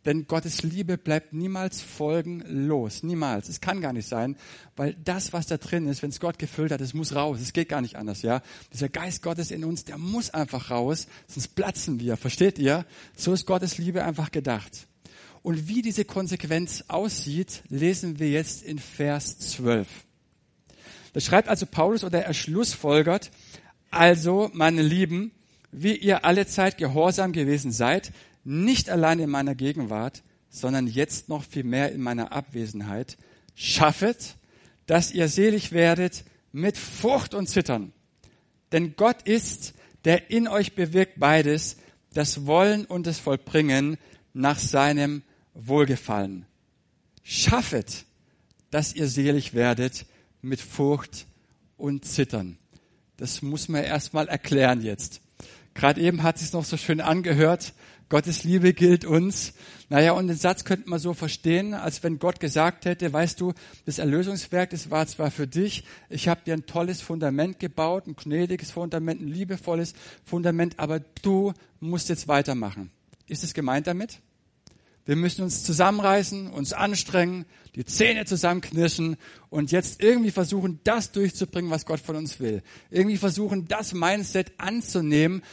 Denn 0.05 0.27
Gottes 0.27 0.61
Liebe 0.63 0.97
bleibt 0.97 1.33
niemals 1.33 1.81
folgenlos. 1.81 3.03
Niemals. 3.03 3.49
Es 3.49 3.59
kann 3.59 3.81
gar 3.81 3.93
nicht 3.93 4.07
sein, 4.07 4.37
weil 4.75 4.95
das, 5.03 5.33
was 5.33 5.47
da 5.47 5.57
drin 5.57 5.87
ist, 5.87 6.03
wenn 6.03 6.11
es 6.11 6.19
Gott 6.19 6.37
gefüllt 6.37 6.71
hat, 6.71 6.81
es 6.81 6.93
muss 6.93 7.15
raus. 7.15 7.39
Es 7.41 7.53
geht 7.53 7.69
gar 7.69 7.81
nicht 7.81 7.95
anders, 7.95 8.21
ja. 8.21 8.41
Dieser 8.71 8.89
Geist 8.89 9.23
Gottes 9.23 9.51
in 9.51 9.63
uns, 9.65 9.83
der 9.85 9.97
muss 9.97 10.29
einfach 10.29 10.69
raus, 10.69 11.07
sonst 11.27 11.55
platzen 11.55 11.99
wir. 11.99 12.17
Versteht 12.17 12.59
ihr? 12.59 12.85
So 13.15 13.33
ist 13.33 13.45
Gottes 13.45 13.77
Liebe 13.77 14.03
einfach 14.03 14.31
gedacht. 14.31 14.87
Und 15.41 15.67
wie 15.67 15.81
diese 15.81 16.05
Konsequenz 16.05 16.85
aussieht, 16.87 17.63
lesen 17.69 18.19
wir 18.19 18.29
jetzt 18.29 18.63
in 18.63 18.79
Vers 18.79 19.37
12. 19.39 19.87
Da 21.13 21.19
schreibt 21.19 21.47
also 21.47 21.65
Paulus 21.65 22.03
oder 22.03 22.23
er 22.23 22.33
schlussfolgert, 22.33 23.31
also, 23.91 24.49
meine 24.53 24.81
Lieben, 24.81 25.31
wie 25.71 25.95
ihr 25.95 26.25
alle 26.25 26.45
Zeit 26.47 26.77
gehorsam 26.77 27.31
gewesen 27.31 27.71
seid, 27.71 28.11
nicht 28.45 28.89
allein 28.89 29.19
in 29.19 29.29
meiner 29.29 29.55
Gegenwart, 29.55 30.23
sondern 30.49 30.87
jetzt 30.87 31.27
noch 31.27 31.43
viel 31.43 31.63
mehr 31.63 31.91
in 31.91 32.01
meiner 32.01 32.31
Abwesenheit, 32.31 33.17
schaffet, 33.55 34.35
dass 34.85 35.11
ihr 35.11 35.27
selig 35.27 35.71
werdet 35.71 36.23
mit 36.53 36.77
Furcht 36.77 37.33
und 37.33 37.47
Zittern. 37.47 37.91
Denn 38.71 38.95
Gott 38.95 39.23
ist, 39.23 39.73
der 40.05 40.29
in 40.29 40.47
euch 40.47 40.75
bewirkt 40.75 41.19
beides, 41.19 41.77
das 42.13 42.45
Wollen 42.45 42.85
und 42.85 43.07
das 43.07 43.19
Vollbringen 43.19 43.97
nach 44.33 44.59
seinem 44.59 45.23
Wohlgefallen. 45.53 46.45
Schaffet, 47.23 48.05
dass 48.69 48.93
ihr 48.93 49.07
selig 49.07 49.53
werdet 49.53 50.05
mit 50.41 50.61
Furcht 50.61 51.25
und 51.77 52.05
Zittern. 52.05 52.57
Das 53.17 53.41
muss 53.41 53.67
man 53.67 53.83
erstmal 53.83 54.27
erklären 54.27 54.81
jetzt. 54.81 55.21
Gerade 55.73 56.01
eben 56.01 56.23
hat 56.23 56.37
es 56.37 56.53
noch 56.53 56.63
so 56.63 56.77
schön 56.77 57.01
angehört, 57.01 57.73
Gottes 58.15 58.45
Liebe 58.45 58.71
gilt 58.71 59.03
uns. 59.03 59.51
Naja, 59.89 60.13
und 60.13 60.27
den 60.27 60.37
Satz 60.37 60.63
könnte 60.63 60.89
man 60.89 60.99
so 60.99 61.13
verstehen, 61.13 61.73
als 61.73 62.01
wenn 62.01 62.17
Gott 62.17 62.39
gesagt 62.39 62.85
hätte, 62.85 63.11
weißt 63.11 63.41
du, 63.41 63.51
das 63.85 63.99
Erlösungswerk, 63.99 64.69
das 64.69 64.89
war 64.89 65.05
zwar 65.05 65.31
für 65.31 65.47
dich, 65.47 65.83
ich 66.07 66.29
habe 66.29 66.39
dir 66.45 66.53
ein 66.53 66.65
tolles 66.65 67.01
Fundament 67.01 67.59
gebaut, 67.59 68.07
ein 68.07 68.15
gnädiges 68.15 68.71
Fundament, 68.71 69.19
ein 69.19 69.27
liebevolles 69.27 69.95
Fundament, 70.23 70.79
aber 70.79 71.01
du 71.23 71.51
musst 71.81 72.07
jetzt 72.07 72.29
weitermachen. 72.29 72.89
Ist 73.27 73.43
es 73.43 73.53
gemeint 73.53 73.85
damit? 73.85 74.21
Wir 75.05 75.17
müssen 75.17 75.43
uns 75.43 75.65
zusammenreißen, 75.65 76.47
uns 76.47 76.71
anstrengen, 76.71 77.43
die 77.75 77.83
Zähne 77.83 78.23
zusammenknirschen 78.23 79.17
und 79.49 79.73
jetzt 79.73 80.01
irgendwie 80.01 80.31
versuchen, 80.31 80.79
das 80.85 81.11
durchzubringen, 81.11 81.69
was 81.69 81.85
Gott 81.85 81.99
von 81.99 82.15
uns 82.15 82.39
will. 82.39 82.63
Irgendwie 82.89 83.17
versuchen, 83.17 83.67
das 83.67 83.93
Mindset 83.93 84.53
anzunehmen, 84.57 85.43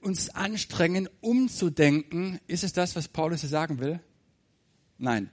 uns 0.00 0.30
anstrengen, 0.30 1.08
umzudenken. 1.20 2.40
Ist 2.46 2.64
es 2.64 2.72
das, 2.72 2.96
was 2.96 3.08
Paulus 3.08 3.40
hier 3.40 3.50
sagen 3.50 3.78
will? 3.78 4.00
Nein. 4.98 5.30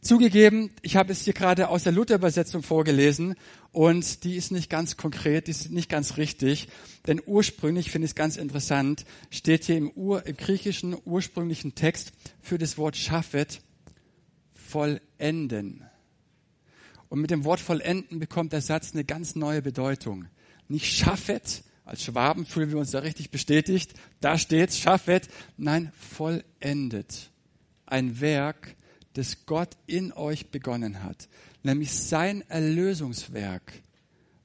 Zugegeben, 0.00 0.70
ich 0.82 0.96
habe 0.96 1.12
es 1.12 1.22
hier 1.22 1.32
gerade 1.32 1.68
aus 1.68 1.84
der 1.84 1.92
Luther-Übersetzung 1.92 2.62
vorgelesen 2.62 3.36
und 3.72 4.22
die 4.24 4.36
ist 4.36 4.52
nicht 4.52 4.68
ganz 4.68 4.98
konkret, 4.98 5.46
die 5.46 5.52
ist 5.52 5.70
nicht 5.70 5.88
ganz 5.88 6.18
richtig, 6.18 6.68
denn 7.06 7.22
ursprünglich, 7.24 7.90
finde 7.90 8.04
ich 8.04 8.10
es 8.10 8.14
ganz 8.14 8.36
interessant, 8.36 9.06
steht 9.30 9.64
hier 9.64 9.78
im, 9.78 9.90
Ur, 9.92 10.26
im 10.26 10.36
griechischen 10.36 10.94
ursprünglichen 11.06 11.74
Text 11.74 12.12
für 12.42 12.58
das 12.58 12.76
Wort 12.76 12.96
schaffet 12.96 13.62
vollenden. 14.52 15.86
Und 17.08 17.20
mit 17.20 17.30
dem 17.30 17.44
Wort 17.44 17.60
vollenden 17.60 18.18
bekommt 18.18 18.52
der 18.52 18.60
Satz 18.60 18.92
eine 18.92 19.04
ganz 19.04 19.36
neue 19.36 19.62
Bedeutung. 19.62 20.26
Nicht 20.68 20.92
schaffet, 20.92 21.64
als 21.84 22.02
Schwaben 22.02 22.46
fühlen 22.46 22.70
wir 22.70 22.78
uns 22.78 22.92
da 22.92 23.00
richtig 23.00 23.30
bestätigt. 23.30 23.94
Da 24.20 24.38
steht's, 24.38 24.78
schaffet. 24.78 25.28
Nein, 25.56 25.92
vollendet. 25.98 27.30
Ein 27.84 28.20
Werk, 28.20 28.74
das 29.12 29.44
Gott 29.44 29.76
in 29.86 30.12
euch 30.12 30.50
begonnen 30.50 31.02
hat. 31.02 31.28
Nämlich 31.62 31.92
sein 31.92 32.42
Erlösungswerk. 32.48 33.72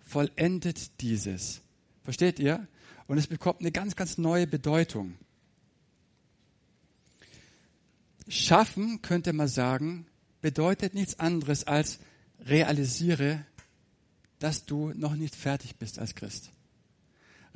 Vollendet 0.05 1.01
dieses. 1.01 1.61
Versteht 2.03 2.39
ihr? 2.39 2.67
Und 3.07 3.17
es 3.17 3.27
bekommt 3.27 3.61
eine 3.61 3.71
ganz, 3.71 3.95
ganz 3.95 4.17
neue 4.17 4.45
Bedeutung. 4.45 5.15
Schaffen, 8.27 9.01
könnte 9.01 9.33
man 9.33 9.47
sagen, 9.47 10.07
bedeutet 10.41 10.93
nichts 10.93 11.19
anderes 11.19 11.65
als 11.65 11.99
realisiere, 12.41 13.45
dass 14.39 14.65
du 14.65 14.91
noch 14.93 15.15
nicht 15.15 15.35
fertig 15.35 15.77
bist 15.77 15.99
als 15.99 16.15
Christ 16.15 16.51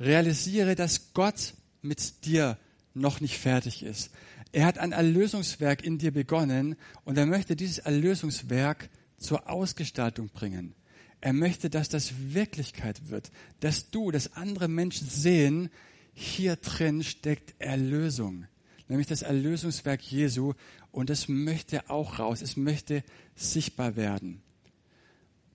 realisiere, 0.00 0.74
dass 0.74 1.12
Gott 1.12 1.54
mit 1.82 2.24
dir 2.24 2.58
noch 2.94 3.20
nicht 3.20 3.38
fertig 3.38 3.82
ist. 3.82 4.10
Er 4.52 4.66
hat 4.66 4.78
ein 4.78 4.92
Erlösungswerk 4.92 5.84
in 5.84 5.98
dir 5.98 6.12
begonnen 6.12 6.76
und 7.04 7.18
er 7.18 7.26
möchte 7.26 7.56
dieses 7.56 7.78
Erlösungswerk 7.78 8.88
zur 9.18 9.48
Ausgestaltung 9.50 10.28
bringen. 10.28 10.74
Er 11.20 11.32
möchte, 11.32 11.70
dass 11.70 11.88
das 11.88 12.12
Wirklichkeit 12.34 13.08
wird, 13.08 13.32
dass 13.60 13.90
du, 13.90 14.10
dass 14.10 14.34
andere 14.34 14.68
Menschen 14.68 15.08
sehen, 15.08 15.70
hier 16.12 16.56
drin 16.56 17.02
steckt 17.02 17.54
Erlösung, 17.58 18.46
nämlich 18.88 19.08
das 19.08 19.22
Erlösungswerk 19.22 20.02
Jesu 20.02 20.52
und 20.92 21.10
es 21.10 21.28
möchte 21.28 21.90
auch 21.90 22.18
raus, 22.20 22.40
es 22.40 22.56
möchte 22.56 23.02
sichtbar 23.34 23.96
werden. 23.96 24.42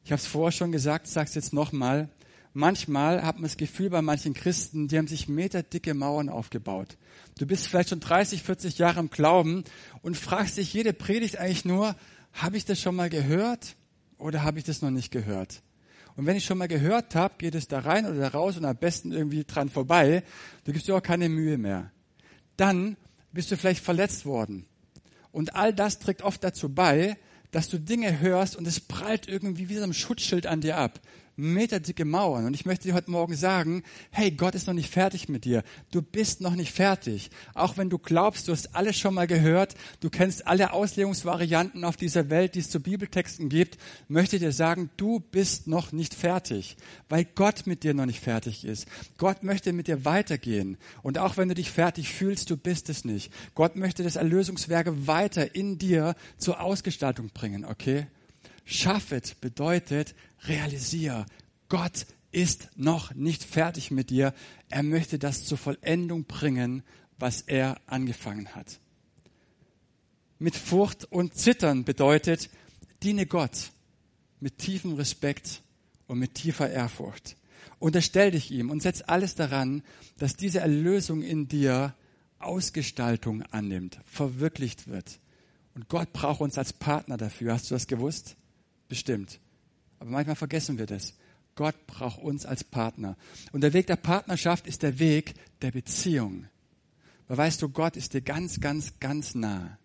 Ich 0.04 0.12
habe 0.12 0.20
es 0.20 0.28
vorher 0.28 0.52
schon 0.52 0.72
gesagt, 0.72 1.08
sage 1.08 1.30
es 1.30 1.36
jetzt 1.36 1.54
nochmal, 1.54 2.10
manchmal 2.54 3.24
hat 3.24 3.36
man 3.36 3.44
das 3.44 3.58
Gefühl 3.58 3.90
bei 3.90 4.02
manchen 4.02 4.34
Christen, 4.34 4.88
die 4.88 4.98
haben 4.98 5.08
sich 5.08 5.28
meterdicke 5.28 5.94
Mauern 5.94 6.30
aufgebaut. 6.30 6.98
Du 7.38 7.46
bist 7.46 7.68
vielleicht 7.68 7.90
schon 7.90 8.00
30, 8.00 8.44
40 8.44 8.78
Jahre 8.78 9.00
im 9.00 9.10
Glauben 9.10 9.64
und 10.02 10.18
fragst 10.18 10.58
dich 10.58 10.74
jede 10.74 10.94
Predigt 10.94 11.38
eigentlich 11.38 11.66
nur, 11.66 11.96
habe 12.34 12.58
ich 12.58 12.66
das 12.66 12.80
schon 12.82 12.96
mal 12.96 13.10
gehört 13.10 13.76
oder 14.18 14.44
habe 14.44 14.60
ich 14.60 14.66
das 14.66 14.82
noch 14.82 14.92
nicht 14.92 15.12
gehört? 15.12 15.62
Und 16.16 16.26
wenn 16.26 16.36
ich 16.36 16.46
schon 16.46 16.58
mal 16.58 16.68
gehört 16.68 17.16
habe, 17.16 17.36
geht 17.38 17.56
es 17.56 17.68
da 17.68 17.80
rein 17.80 18.06
oder 18.06 18.20
da 18.20 18.28
raus 18.28 18.58
und 18.58 18.66
am 18.66 18.76
besten 18.76 19.12
irgendwie 19.12 19.46
dran 19.46 19.70
vorbei, 19.70 20.24
du 20.66 20.74
gibst 20.74 20.88
dir 20.88 20.96
auch 20.96 21.04
keine 21.04 21.30
Mühe 21.30 21.58
mehr. 21.58 21.92
Dann 22.58 22.98
bist 23.32 23.52
du 23.52 23.58
vielleicht 23.58 23.84
verletzt 23.84 24.26
worden. 24.26 24.66
Und 25.32 25.56
all 25.56 25.74
das 25.74 26.00
trägt 26.00 26.24
oft 26.24 26.44
dazu 26.44 26.68
bei, 26.68 27.16
dass 27.52 27.70
du 27.70 27.80
Dinge 27.80 28.20
hörst 28.20 28.56
und 28.56 28.68
es 28.68 28.80
prallt 28.80 29.28
irgendwie 29.28 29.70
wie 29.70 29.76
so 29.76 29.84
ein 29.84 29.94
Schutzschild 29.94 30.46
an 30.46 30.62
dir 30.62 30.78
ab 30.78 31.00
meterdicke 31.40 32.06
Mauern. 32.06 32.46
Und 32.46 32.54
ich 32.54 32.66
möchte 32.66 32.88
dir 32.88 32.94
heute 32.94 33.12
Morgen 33.12 33.36
sagen, 33.36 33.84
hey, 34.12 34.32
Gott 34.32 34.56
ist 34.56 34.68
noch 34.68 34.74
nicht 34.74 34.92
fertig 34.92 35.30
mit 35.30 35.46
dir. 35.46 35.64
Du 35.92 36.02
bist 36.02 36.42
noch 36.42 36.56
nicht 36.56 36.74
fertig. 36.74 37.30
Auch 37.54 37.78
wenn 37.78 37.90
du 37.90 37.98
glaubst, 37.98 38.48
du 38.48 38.52
hast 38.52 38.76
alles 38.76 38.98
schon 38.98 39.14
mal 39.14 39.28
gehört, 39.28 39.76
du 40.02 40.10
kennst 40.10 40.46
alle 40.46 40.74
Auslegungsvarianten 40.74 41.84
auf 41.84 41.98
dieser 41.98 42.30
Welt, 42.30 42.56
die 42.56 42.60
es 42.60 42.70
zu 42.70 42.80
Bibeltexten 42.80 43.50
gibt, 43.50 43.78
möchte 44.08 44.36
ich 44.36 44.42
dir 44.42 44.52
sagen, 44.52 44.90
du 44.98 45.20
bist 45.20 45.68
noch 45.68 45.92
nicht 45.92 46.14
fertig, 46.14 46.78
weil 47.08 47.26
Gott 47.26 47.66
mit 47.66 47.84
dir 47.84 47.94
noch 47.94 48.06
nicht 48.06 48.22
fertig 48.22 48.66
ist. 48.66 48.88
Gott 49.18 49.44
möchte 49.44 49.74
mit 49.74 49.88
dir 49.88 50.06
weitergehen. 50.06 50.78
Und 51.02 51.18
auch 51.18 51.38
wenn 51.38 51.50
du 51.50 51.56
dich 51.56 51.72
fertig 51.72 52.14
fühlst, 52.14 52.50
du 52.50 52.58
bist 52.58 52.90
es 52.90 53.06
nicht. 53.06 53.32
Gott 53.56 53.76
möchte 53.76 54.04
das 54.04 54.16
Erlösungswerke 54.16 55.08
weiter 55.08 55.56
in 55.56 55.78
dir 55.78 56.16
zur 56.38 56.62
Ausgestaltung 56.62 57.30
bringen, 57.30 57.66
okay? 57.66 58.08
Schaffet 58.72 59.42
bedeutet 59.42 60.14
realisier, 60.44 61.26
Gott 61.70 62.06
ist 62.32 62.70
noch 62.76 63.16
nicht 63.16 63.44
fertig 63.44 63.90
mit 63.90 64.12
dir. 64.12 64.32
Er 64.70 64.84
möchte 64.84 65.18
das 65.18 65.44
zur 65.44 65.58
Vollendung 65.58 66.26
bringen, 66.26 66.84
was 67.18 67.42
er 67.42 67.82
angefangen 67.88 68.54
hat. 68.54 68.80
Mit 70.38 70.56
Furcht 70.56 71.06
und 71.06 71.34
Zittern 71.34 71.84
bedeutet, 71.84 72.52
diene 73.02 73.26
Gott 73.26 73.72
mit 74.40 74.60
tiefem 74.60 74.94
Respekt 74.94 75.64
und 76.06 76.20
mit 76.20 76.36
tiefer 76.36 76.70
Ehrfurcht. 76.70 77.38
Unterstell 77.80 78.30
dich 78.30 78.52
ihm 78.52 78.70
und 78.70 78.84
setz 78.84 79.02
alles 79.02 79.34
daran, 79.34 79.82
dass 80.20 80.36
diese 80.36 80.60
Erlösung 80.60 81.24
in 81.24 81.48
dir 81.48 81.96
Ausgestaltung 82.38 83.42
annimmt, 83.50 84.00
verwirklicht 84.06 84.88
wird. 84.88 85.20
Und 85.74 85.90
Gott 85.90 86.14
braucht 86.14 86.42
uns 86.42 86.60
als 86.60 86.72
Partner 86.72 87.18
dafür. 87.18 87.54
Hast 87.54 87.72
du 87.72 87.76
das 87.76 87.88
gewusst? 87.88 88.36
Bestimmt. 88.90 89.40
Aber 90.00 90.10
manchmal 90.10 90.36
vergessen 90.36 90.78
wir 90.78 90.88
das. 90.88 91.14
Gott 91.56 91.88
braucht 91.88 92.22
uns 92.22 92.46
als 92.46 92.64
Partner. 92.64 93.18
Und 93.52 93.62
der 93.62 93.74
Weg 93.74 93.88
der 93.88 93.96
Partnerschaft 93.96 94.68
ist 94.68 94.84
der 94.84 95.00
Weg 95.00 95.36
der 95.62 95.72
Beziehung. 95.72 96.48
Weil 97.28 97.38
weißt 97.38 97.62
du, 97.62 97.70
Gott 97.70 97.96
ist 97.96 98.14
dir 98.14 98.22
ganz, 98.22 98.60
ganz, 98.60 99.00
ganz 99.00 99.36
nah. 99.36 99.78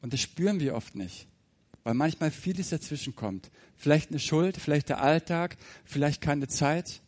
Und 0.00 0.12
das 0.12 0.20
spüren 0.20 0.60
wir 0.60 0.74
oft 0.74 0.94
nicht. 0.94 1.28
Weil 1.84 1.94
manchmal 1.94 2.30
vieles 2.30 2.70
dazwischen 2.70 3.14
kommt. 3.14 3.50
Vielleicht 3.76 4.10
eine 4.10 4.18
Schuld, 4.18 4.56
vielleicht 4.56 4.88
der 4.88 5.00
Alltag, 5.00 5.56
vielleicht 5.84 6.20
keine 6.20 6.48
Zeit. 6.48 7.00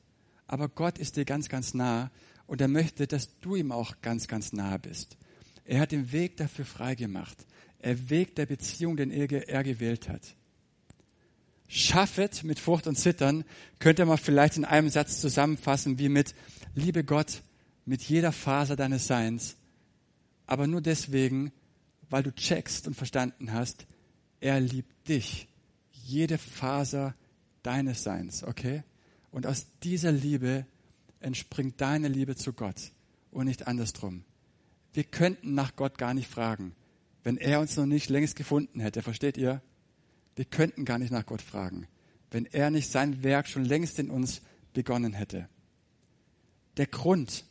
Aber 0.47 0.69
Gott 0.69 0.99
ist 0.99 1.17
dir 1.17 1.25
ganz, 1.25 1.49
ganz 1.49 1.75
nah. 1.75 2.11
Und 2.47 2.61
er 2.61 2.69
möchte, 2.69 3.07
dass 3.07 3.41
du 3.41 3.57
ihm 3.57 3.73
auch 3.73 3.97
ganz, 4.03 4.29
ganz 4.29 4.53
nah 4.53 4.77
bist. 4.77 5.17
Er 5.65 5.81
hat 5.81 5.93
den 5.93 6.13
Weg 6.13 6.37
dafür 6.37 6.65
freigemacht. 6.65 7.47
Er 7.79 8.11
Weg 8.11 8.37
der 8.37 8.47
Beziehung, 8.47 8.97
den 8.97 9.11
er 9.11 9.65
gewählt 9.65 10.09
hat. 10.09 10.37
Schaffet 11.75 12.45
mit 12.45 12.59
Furcht 12.59 12.87
und 12.87 12.97
Zittern 12.97 13.45
könnte 13.79 14.05
man 14.05 14.19
vielleicht 14.19 14.59
in 14.59 14.67
einem 14.67 14.91
Satz 14.91 15.23
zusammenfassen 15.23 15.99
wie 15.99 16.11
mit 16.11 16.35
Liebe 16.75 17.03
Gott 17.03 17.43
mit 17.87 18.03
jeder 18.03 18.31
Faser 18.31 18.77
deines 18.77 19.07
Seins, 19.07 19.57
aber 20.47 20.67
nur 20.67 20.83
deswegen, 20.83 21.51
weil 22.11 22.23
du 22.23 22.35
checkst 22.35 22.87
und 22.87 22.95
verstanden 22.95 23.55
hast, 23.55 23.87
er 24.41 24.61
liebt 24.61 25.09
dich, 25.09 25.49
jede 25.93 26.37
Faser 26.37 27.15
deines 27.63 28.03
Seins, 28.03 28.45
okay? 28.45 28.83
Und 29.31 29.47
aus 29.47 29.67
dieser 29.83 30.13
Liebe 30.13 30.67
entspringt 31.21 31.81
deine 31.81 32.09
Liebe 32.09 32.37
zu 32.37 32.53
Gott 32.53 32.93
und 33.31 33.47
nicht 33.47 33.67
andersrum. 33.67 34.25
Wir 34.93 35.05
könnten 35.05 35.55
nach 35.55 35.75
Gott 35.75 35.97
gar 35.97 36.13
nicht 36.13 36.29
fragen, 36.29 36.75
wenn 37.25 37.39
er 37.39 37.61
uns 37.61 37.79
noch 37.79 37.87
nicht 37.87 38.11
längst 38.11 38.37
gefunden 38.37 38.79
hätte, 38.79 39.01
versteht 39.01 39.39
ihr? 39.39 39.63
Wir 40.37 40.45
könnten 40.45 40.85
gar 40.85 40.99
nicht 40.99 41.13
nach 41.13 41.27
Gott 41.27 41.43
fragen, 41.43 41.87
wenn 42.31 42.47
er 42.47 42.71
nicht 42.71 42.91
sein 42.91 43.23
Werk 43.23 43.49
schon 43.49 43.65
längst 43.65 43.99
in 43.99 44.11
uns 44.11 44.43
begonnen 44.73 45.13
hätte. 45.13 45.49
Der 46.77 46.87
Grund, 46.87 47.45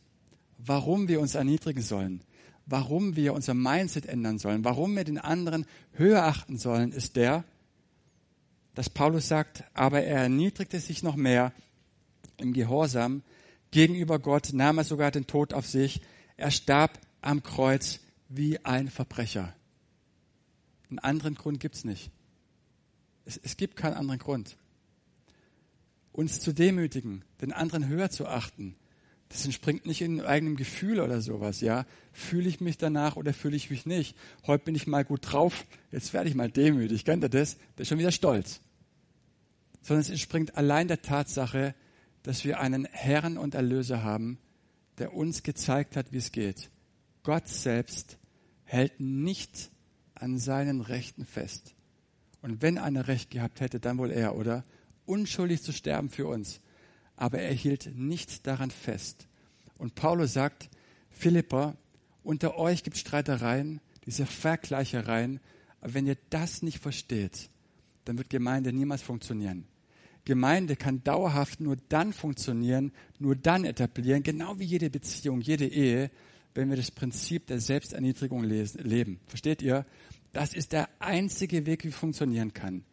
warum 0.58 1.08
wir 1.08 1.20
uns 1.20 1.34
erniedrigen 1.34 1.82
sollen, 1.82 2.22
warum 2.66 3.16
wir 3.16 3.34
unser 3.34 3.54
Mindset 3.54 4.06
ändern 4.06 4.38
sollen, 4.38 4.64
warum 4.64 4.96
wir 4.96 5.04
den 5.04 5.18
anderen 5.18 5.66
höher 5.92 6.24
achten 6.24 6.58
sollen, 6.58 6.92
ist 6.92 7.16
der, 7.16 7.44
dass 8.74 8.90
Paulus 8.90 9.28
sagt, 9.28 9.64
aber 9.74 10.02
er 10.02 10.22
erniedrigte 10.22 10.80
sich 10.80 11.02
noch 11.02 11.16
mehr 11.16 11.52
im 12.38 12.52
Gehorsam 12.52 13.22
gegenüber 13.70 14.18
Gott, 14.18 14.50
nahm 14.52 14.78
er 14.78 14.84
sogar 14.84 15.10
den 15.10 15.26
Tod 15.26 15.52
auf 15.52 15.66
sich, 15.66 16.00
er 16.36 16.50
starb 16.50 16.98
am 17.20 17.42
Kreuz 17.42 18.00
wie 18.28 18.64
ein 18.64 18.88
Verbrecher. 18.88 19.54
Einen 20.88 20.98
anderen 20.98 21.34
Grund 21.34 21.60
gibt's 21.60 21.84
nicht. 21.84 22.10
Es, 23.24 23.38
es 23.42 23.56
gibt 23.56 23.76
keinen 23.76 23.94
anderen 23.94 24.18
Grund. 24.18 24.56
Uns 26.12 26.40
zu 26.40 26.52
demütigen, 26.52 27.24
den 27.40 27.52
anderen 27.52 27.88
höher 27.88 28.10
zu 28.10 28.26
achten, 28.26 28.76
das 29.32 29.46
entspringt 29.46 29.86
nicht 29.86 30.02
in 30.02 30.20
eigenem 30.20 30.56
Gefühl 30.56 31.00
oder 31.00 31.22
sowas, 31.22 31.62
ja. 31.62 31.86
Fühle 32.12 32.50
ich 32.50 32.60
mich 32.60 32.76
danach 32.76 33.16
oder 33.16 33.32
fühle 33.32 33.56
ich 33.56 33.70
mich 33.70 33.86
nicht? 33.86 34.14
Heute 34.46 34.64
bin 34.64 34.74
ich 34.74 34.86
mal 34.86 35.06
gut 35.06 35.32
drauf, 35.32 35.64
jetzt 35.90 36.12
werde 36.12 36.28
ich 36.28 36.34
mal 36.34 36.50
demütig. 36.50 37.06
Kennt 37.06 37.24
ihr 37.24 37.30
das? 37.30 37.56
Der 37.76 37.82
ist 37.82 37.88
schon 37.88 37.98
wieder 37.98 38.12
stolz. 38.12 38.60
Sondern 39.80 40.02
es 40.02 40.10
entspringt 40.10 40.58
allein 40.58 40.86
der 40.86 41.00
Tatsache, 41.00 41.74
dass 42.22 42.44
wir 42.44 42.60
einen 42.60 42.84
Herrn 42.84 43.38
und 43.38 43.54
Erlöser 43.54 44.04
haben, 44.04 44.38
der 44.98 45.14
uns 45.14 45.42
gezeigt 45.42 45.96
hat, 45.96 46.12
wie 46.12 46.18
es 46.18 46.30
geht. 46.30 46.68
Gott 47.22 47.48
selbst 47.48 48.18
hält 48.64 49.00
nicht 49.00 49.70
an 50.14 50.38
seinen 50.38 50.82
Rechten 50.82 51.24
fest. 51.24 51.74
Und 52.42 52.60
wenn 52.60 52.76
einer 52.76 53.08
recht 53.08 53.30
gehabt 53.30 53.60
hätte, 53.60 53.80
dann 53.80 53.98
wohl 53.98 54.10
er, 54.10 54.36
oder? 54.36 54.64
Unschuldig 55.06 55.62
zu 55.62 55.72
sterben 55.72 56.10
für 56.10 56.26
uns. 56.26 56.60
Aber 57.16 57.38
er 57.38 57.52
hielt 57.54 57.96
nicht 57.96 58.46
daran 58.46 58.70
fest. 58.70 59.28
Und 59.78 59.94
Paulus 59.94 60.32
sagt, 60.32 60.68
Philippa, 61.10 61.76
unter 62.24 62.58
euch 62.58 62.82
gibt 62.82 62.96
Streitereien, 62.96 63.80
diese 64.06 64.26
Vergleichereien. 64.26 65.40
Aber 65.80 65.94
wenn 65.94 66.06
ihr 66.06 66.16
das 66.30 66.62
nicht 66.62 66.78
versteht, 66.78 67.48
dann 68.04 68.18
wird 68.18 68.30
Gemeinde 68.30 68.72
niemals 68.72 69.02
funktionieren. 69.02 69.64
Gemeinde 70.24 70.76
kann 70.76 71.02
dauerhaft 71.02 71.60
nur 71.60 71.76
dann 71.88 72.12
funktionieren, 72.12 72.92
nur 73.18 73.34
dann 73.34 73.64
etablieren, 73.64 74.22
genau 74.22 74.58
wie 74.58 74.64
jede 74.64 74.88
Beziehung, 74.88 75.40
jede 75.40 75.66
Ehe, 75.66 76.10
wenn 76.54 76.68
wir 76.68 76.76
das 76.76 76.90
Prinzip 76.90 77.46
der 77.46 77.60
Selbsterniedrigung 77.60 78.44
leben. 78.44 79.20
Versteht 79.26 79.62
ihr? 79.62 79.84
Das 80.32 80.54
ist 80.54 80.72
der 80.72 80.88
einzige 80.98 81.66
Weg, 81.66 81.84
wie 81.84 81.90
funktionieren 81.90 82.52
kann. 82.52 82.84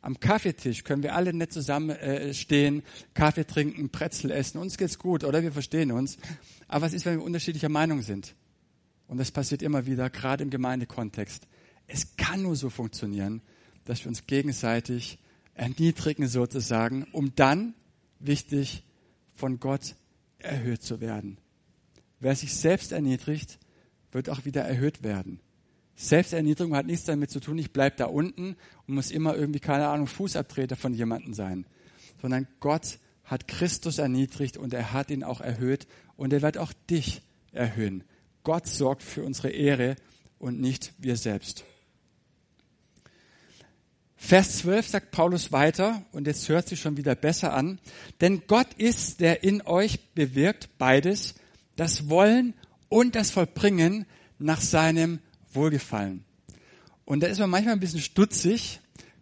Am 0.00 0.20
Kaffeetisch 0.20 0.84
können 0.84 1.02
wir 1.02 1.14
alle 1.14 1.32
nett 1.32 1.52
zusammen 1.52 1.90
äh, 1.90 2.32
stehen, 2.32 2.82
Kaffee 3.14 3.44
trinken, 3.44 3.88
Brezel 3.88 4.30
essen. 4.30 4.58
Uns 4.58 4.76
geht's 4.76 4.98
gut, 4.98 5.24
oder? 5.24 5.42
Wir 5.42 5.52
verstehen 5.52 5.90
uns. 5.90 6.18
Aber 6.68 6.86
was 6.86 6.92
ist, 6.92 7.04
wenn 7.04 7.18
wir 7.18 7.24
unterschiedlicher 7.24 7.68
Meinung 7.68 8.02
sind? 8.02 8.34
Und 9.08 9.18
das 9.18 9.32
passiert 9.32 9.62
immer 9.62 9.86
wieder, 9.86 10.10
gerade 10.10 10.44
im 10.44 10.50
Gemeindekontext. 10.50 11.48
Es 11.86 12.16
kann 12.16 12.42
nur 12.42 12.54
so 12.54 12.70
funktionieren, 12.70 13.42
dass 13.84 14.04
wir 14.04 14.08
uns 14.08 14.26
gegenseitig 14.26 15.18
erniedrigen 15.54 16.28
sozusagen, 16.28 17.04
um 17.12 17.34
dann, 17.34 17.74
wichtig, 18.20 18.84
von 19.34 19.58
Gott 19.58 19.96
erhöht 20.38 20.82
zu 20.82 21.00
werden. 21.00 21.38
Wer 22.20 22.36
sich 22.36 22.54
selbst 22.54 22.92
erniedrigt, 22.92 23.58
wird 24.12 24.28
auch 24.28 24.44
wieder 24.44 24.62
erhöht 24.62 25.02
werden. 25.02 25.40
Selbsterniedrigung 26.00 26.76
hat 26.76 26.86
nichts 26.86 27.06
damit 27.06 27.28
zu 27.28 27.40
tun, 27.40 27.58
ich 27.58 27.72
bleibe 27.72 27.96
da 27.96 28.04
unten 28.04 28.54
und 28.86 28.94
muss 28.94 29.10
immer 29.10 29.34
irgendwie, 29.34 29.58
keine 29.58 29.88
Ahnung, 29.88 30.06
Fußabtreter 30.06 30.76
von 30.76 30.94
jemandem 30.94 31.34
sein. 31.34 31.66
Sondern 32.22 32.46
Gott 32.60 33.00
hat 33.24 33.48
Christus 33.48 33.98
erniedrigt 33.98 34.56
und 34.56 34.72
er 34.72 34.92
hat 34.92 35.10
ihn 35.10 35.24
auch 35.24 35.40
erhöht 35.40 35.88
und 36.16 36.32
er 36.32 36.40
wird 36.40 36.56
auch 36.56 36.72
dich 36.88 37.22
erhöhen. 37.50 38.04
Gott 38.44 38.68
sorgt 38.68 39.02
für 39.02 39.24
unsere 39.24 39.50
Ehre 39.50 39.96
und 40.38 40.60
nicht 40.60 40.92
wir 40.98 41.16
selbst. 41.16 41.64
Vers 44.16 44.58
12 44.58 44.86
sagt 44.86 45.10
Paulus 45.10 45.50
weiter, 45.50 46.02
und 46.12 46.28
jetzt 46.28 46.48
hört 46.48 46.68
sich 46.68 46.80
schon 46.80 46.96
wieder 46.96 47.16
besser 47.16 47.54
an, 47.54 47.80
denn 48.20 48.42
Gott 48.46 48.72
ist, 48.74 49.18
der 49.18 49.42
in 49.42 49.62
euch 49.62 50.12
bewirkt 50.14 50.68
beides, 50.78 51.34
das 51.74 52.08
Wollen 52.08 52.54
und 52.88 53.16
das 53.16 53.32
Vollbringen 53.32 54.06
nach 54.38 54.60
seinem 54.60 55.18
Wohlgefallen. 55.52 56.24
Und 57.04 57.22
da 57.22 57.26
ist 57.26 57.38
man 57.38 57.50
manchmal 57.50 57.74
ein 57.74 57.80
bisschen 57.80 58.00
stutzig. 58.00 58.80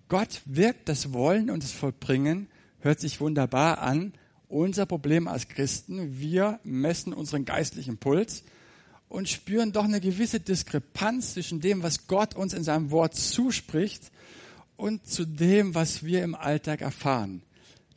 Gott 0.08 0.42
wirkt 0.44 0.88
das 0.88 1.12
Wollen 1.12 1.50
und 1.50 1.62
das 1.62 1.72
Vollbringen, 1.72 2.48
hört 2.80 3.00
sich 3.00 3.20
wunderbar 3.20 3.78
an. 3.78 4.12
Unser 4.48 4.86
Problem 4.86 5.26
als 5.26 5.48
Christen, 5.48 6.20
wir 6.20 6.60
messen 6.62 7.12
unseren 7.12 7.44
geistlichen 7.44 7.98
Puls 7.98 8.44
und 9.08 9.28
spüren 9.28 9.72
doch 9.72 9.84
eine 9.84 10.00
gewisse 10.00 10.40
Diskrepanz 10.40 11.34
zwischen 11.34 11.60
dem, 11.60 11.82
was 11.82 12.06
Gott 12.06 12.34
uns 12.34 12.54
in 12.54 12.64
seinem 12.64 12.90
Wort 12.90 13.14
zuspricht 13.14 14.10
und 14.76 15.06
zu 15.06 15.24
dem, 15.24 15.74
was 15.74 16.04
wir 16.04 16.22
im 16.22 16.34
Alltag 16.34 16.80
erfahren. 16.80 17.42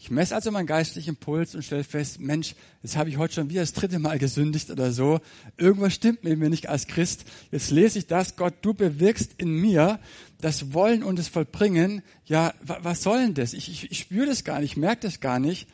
Ich 0.02 0.10
messe 0.10 0.34
also 0.34 0.50
meinen 0.50 0.66
geistlichen 0.66 1.18
Puls 1.18 1.56
und 1.56 1.62
stelle 1.62 1.84
fest, 1.84 2.22
Mensch, 2.22 2.56
jetzt 2.82 2.96
habe 2.96 3.10
ich 3.10 3.18
heute 3.18 3.34
schon 3.34 3.50
wieder 3.50 3.60
das 3.60 3.74
dritte 3.74 4.00
Mal 4.00 4.18
gesündigt 4.18 4.72
oder 4.72 4.94
so. 4.94 5.20
Irgendwas 5.58 5.94
stimmt 5.94 6.24
mit 6.24 6.40
mir 6.40 6.50
nicht 6.50 6.70
als 6.70 6.88
Christ. 6.88 7.26
Jetzt 7.52 7.70
lese 7.70 8.00
ich 8.00 8.08
das, 8.08 8.38
Gott, 8.38 8.54
du 8.62 8.74
bewirkst 8.74 9.34
in 9.38 9.50
mir 9.52 10.00
das 10.40 10.74
Wollen 10.74 11.04
und 11.04 11.20
das 11.20 11.28
Vollbringen. 11.28 12.02
Ja, 12.24 12.54
was 12.62 13.04
soll 13.04 13.20
denn 13.20 13.34
das? 13.34 13.52
Ich, 13.52 13.70
ich, 13.70 13.92
ich 13.92 14.00
spüre 14.00 14.26
das 14.26 14.46
gar 14.46 14.62
nicht, 14.62 14.72
ich 14.72 14.78
merke 14.78 15.02
das 15.02 15.20
gar 15.20 15.38
nicht. 15.38 15.68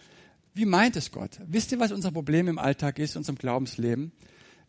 Wie 0.55 0.65
meint 0.65 0.95
es 0.95 1.11
Gott? 1.11 1.39
Wisst 1.45 1.71
ihr, 1.71 1.79
was 1.79 1.91
unser 1.91 2.11
Problem 2.11 2.47
im 2.47 2.57
Alltag 2.57 2.97
ist, 2.97 3.15
unserem 3.15 3.37
Glaubensleben? 3.37 4.11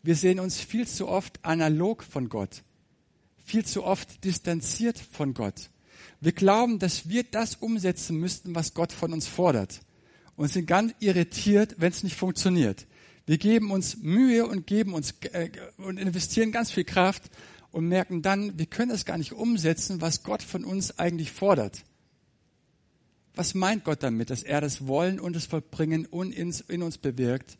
Wir 0.03 0.15
sehen 0.15 0.39
uns 0.39 0.59
viel 0.59 0.87
zu 0.87 1.07
oft 1.07 1.39
analog 1.43 2.03
von 2.03 2.29
Gott, 2.29 2.61
viel 3.43 3.65
zu 3.65 3.83
oft 3.83 4.23
distanziert 4.23 4.99
von 4.99 5.33
Gott. 5.33 5.71
Wir 6.19 6.31
glauben, 6.31 6.79
dass 6.79 7.09
wir 7.09 7.23
das 7.23 7.55
umsetzen 7.55 8.17
müssten, 8.17 8.55
was 8.55 8.73
Gott 8.73 8.91
von 8.91 9.13
uns 9.13 9.27
fordert. 9.27 9.81
Und 10.35 10.51
sind 10.51 10.67
ganz 10.67 10.93
irritiert, 10.99 11.75
wenn 11.77 11.91
es 11.91 12.03
nicht 12.03 12.15
funktioniert. 12.15 12.85
Wir 13.25 13.37
geben 13.37 13.71
uns 13.71 13.97
Mühe 13.97 14.47
und 14.47 14.67
geben 14.67 14.93
uns 14.93 15.15
äh, 15.33 15.49
und 15.77 15.97
investieren 15.97 16.51
ganz 16.51 16.71
viel 16.71 16.85
Kraft 16.85 17.29
und 17.71 17.87
merken 17.87 18.21
dann, 18.21 18.57
wir 18.57 18.67
können 18.67 18.91
es 18.91 19.05
gar 19.05 19.17
nicht 19.17 19.33
umsetzen, 19.33 19.99
was 19.99 20.23
Gott 20.23 20.41
von 20.41 20.63
uns 20.63 20.97
eigentlich 20.97 21.31
fordert. 21.31 21.83
Was 23.35 23.53
meint 23.53 23.83
Gott 23.83 24.01
damit, 24.01 24.29
dass 24.29 24.43
er 24.43 24.61
das 24.61 24.87
Wollen 24.87 25.19
und 25.19 25.35
das 25.35 25.45
Vollbringen 25.45 26.05
in 26.05 26.81
uns 26.81 26.97
bewirkt? 26.97 27.57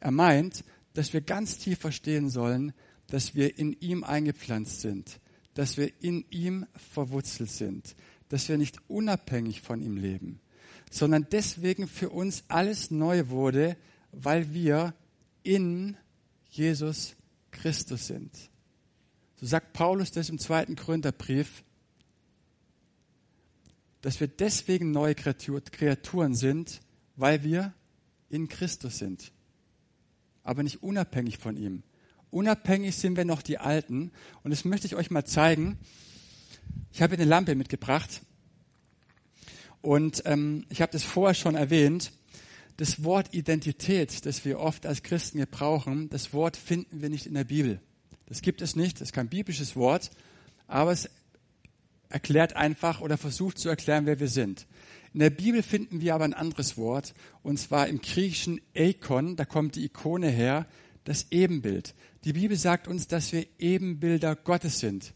Er 0.00 0.10
meint, 0.10 0.64
dass 0.94 1.12
wir 1.12 1.20
ganz 1.20 1.58
tief 1.58 1.78
verstehen 1.78 2.30
sollen, 2.30 2.72
dass 3.06 3.34
wir 3.34 3.58
in 3.58 3.74
ihm 3.80 4.02
eingepflanzt 4.02 4.80
sind, 4.80 5.20
dass 5.54 5.76
wir 5.76 5.90
in 6.02 6.24
ihm 6.30 6.66
verwurzelt 6.92 7.50
sind, 7.50 7.94
dass 8.28 8.48
wir 8.48 8.58
nicht 8.58 8.78
unabhängig 8.88 9.62
von 9.62 9.80
ihm 9.80 9.96
leben, 9.96 10.40
sondern 10.90 11.26
deswegen 11.30 11.88
für 11.88 12.10
uns 12.10 12.44
alles 12.48 12.90
neu 12.90 13.28
wurde, 13.28 13.76
weil 14.12 14.52
wir 14.52 14.94
in 15.42 15.96
Jesus 16.50 17.16
Christus 17.50 18.06
sind. 18.08 18.32
So 19.36 19.46
sagt 19.46 19.72
Paulus 19.72 20.10
das 20.12 20.28
im 20.28 20.38
zweiten 20.38 20.76
Korintherbrief, 20.76 21.64
dass 24.00 24.20
wir 24.20 24.28
deswegen 24.28 24.90
neue 24.90 25.14
Kreaturen 25.14 26.34
sind, 26.34 26.80
weil 27.16 27.42
wir 27.42 27.72
in 28.28 28.48
Christus 28.48 28.98
sind, 28.98 29.32
aber 30.42 30.62
nicht 30.62 30.82
unabhängig 30.82 31.38
von 31.38 31.56
ihm. 31.56 31.82
Unabhängig 32.34 32.96
sind 32.96 33.16
wir 33.16 33.24
noch 33.24 33.42
die 33.42 33.58
Alten. 33.58 34.10
Und 34.42 34.50
das 34.50 34.64
möchte 34.64 34.88
ich 34.88 34.96
euch 34.96 35.08
mal 35.08 35.24
zeigen. 35.24 35.78
Ich 36.92 37.00
habe 37.00 37.14
eine 37.14 37.24
Lampe 37.24 37.54
mitgebracht. 37.54 38.22
Und 39.82 40.22
ähm, 40.26 40.66
ich 40.68 40.82
habe 40.82 40.90
das 40.90 41.04
vorher 41.04 41.34
schon 41.34 41.54
erwähnt. 41.54 42.10
Das 42.76 43.04
Wort 43.04 43.32
Identität, 43.34 44.26
das 44.26 44.44
wir 44.44 44.58
oft 44.58 44.84
als 44.84 45.04
Christen 45.04 45.38
gebrauchen, 45.38 46.08
das 46.08 46.32
Wort 46.32 46.56
finden 46.56 47.00
wir 47.00 47.08
nicht 47.08 47.26
in 47.26 47.34
der 47.34 47.44
Bibel. 47.44 47.80
Das 48.26 48.42
gibt 48.42 48.62
es 48.62 48.74
nicht. 48.74 49.00
Das 49.00 49.10
ist 49.10 49.12
kein 49.12 49.28
biblisches 49.28 49.76
Wort. 49.76 50.10
Aber 50.66 50.90
es 50.90 51.08
erklärt 52.08 52.56
einfach 52.56 53.00
oder 53.00 53.16
versucht 53.16 53.58
zu 53.58 53.68
erklären, 53.68 54.06
wer 54.06 54.18
wir 54.18 54.28
sind. 54.28 54.66
In 55.12 55.20
der 55.20 55.30
Bibel 55.30 55.62
finden 55.62 56.00
wir 56.00 56.16
aber 56.16 56.24
ein 56.24 56.34
anderes 56.34 56.76
Wort, 56.76 57.14
und 57.44 57.60
zwar 57.60 57.86
im 57.86 58.00
griechischen 58.00 58.60
Eikon, 58.74 59.36
da 59.36 59.44
kommt 59.44 59.76
die 59.76 59.84
Ikone 59.84 60.30
her, 60.30 60.66
das 61.04 61.26
Ebenbild. 61.30 61.94
Die 62.24 62.32
Bibel 62.32 62.56
sagt 62.56 62.88
uns, 62.88 63.06
dass 63.06 63.32
wir 63.32 63.46
Ebenbilder 63.58 64.34
Gottes 64.36 64.80
sind. 64.80 65.12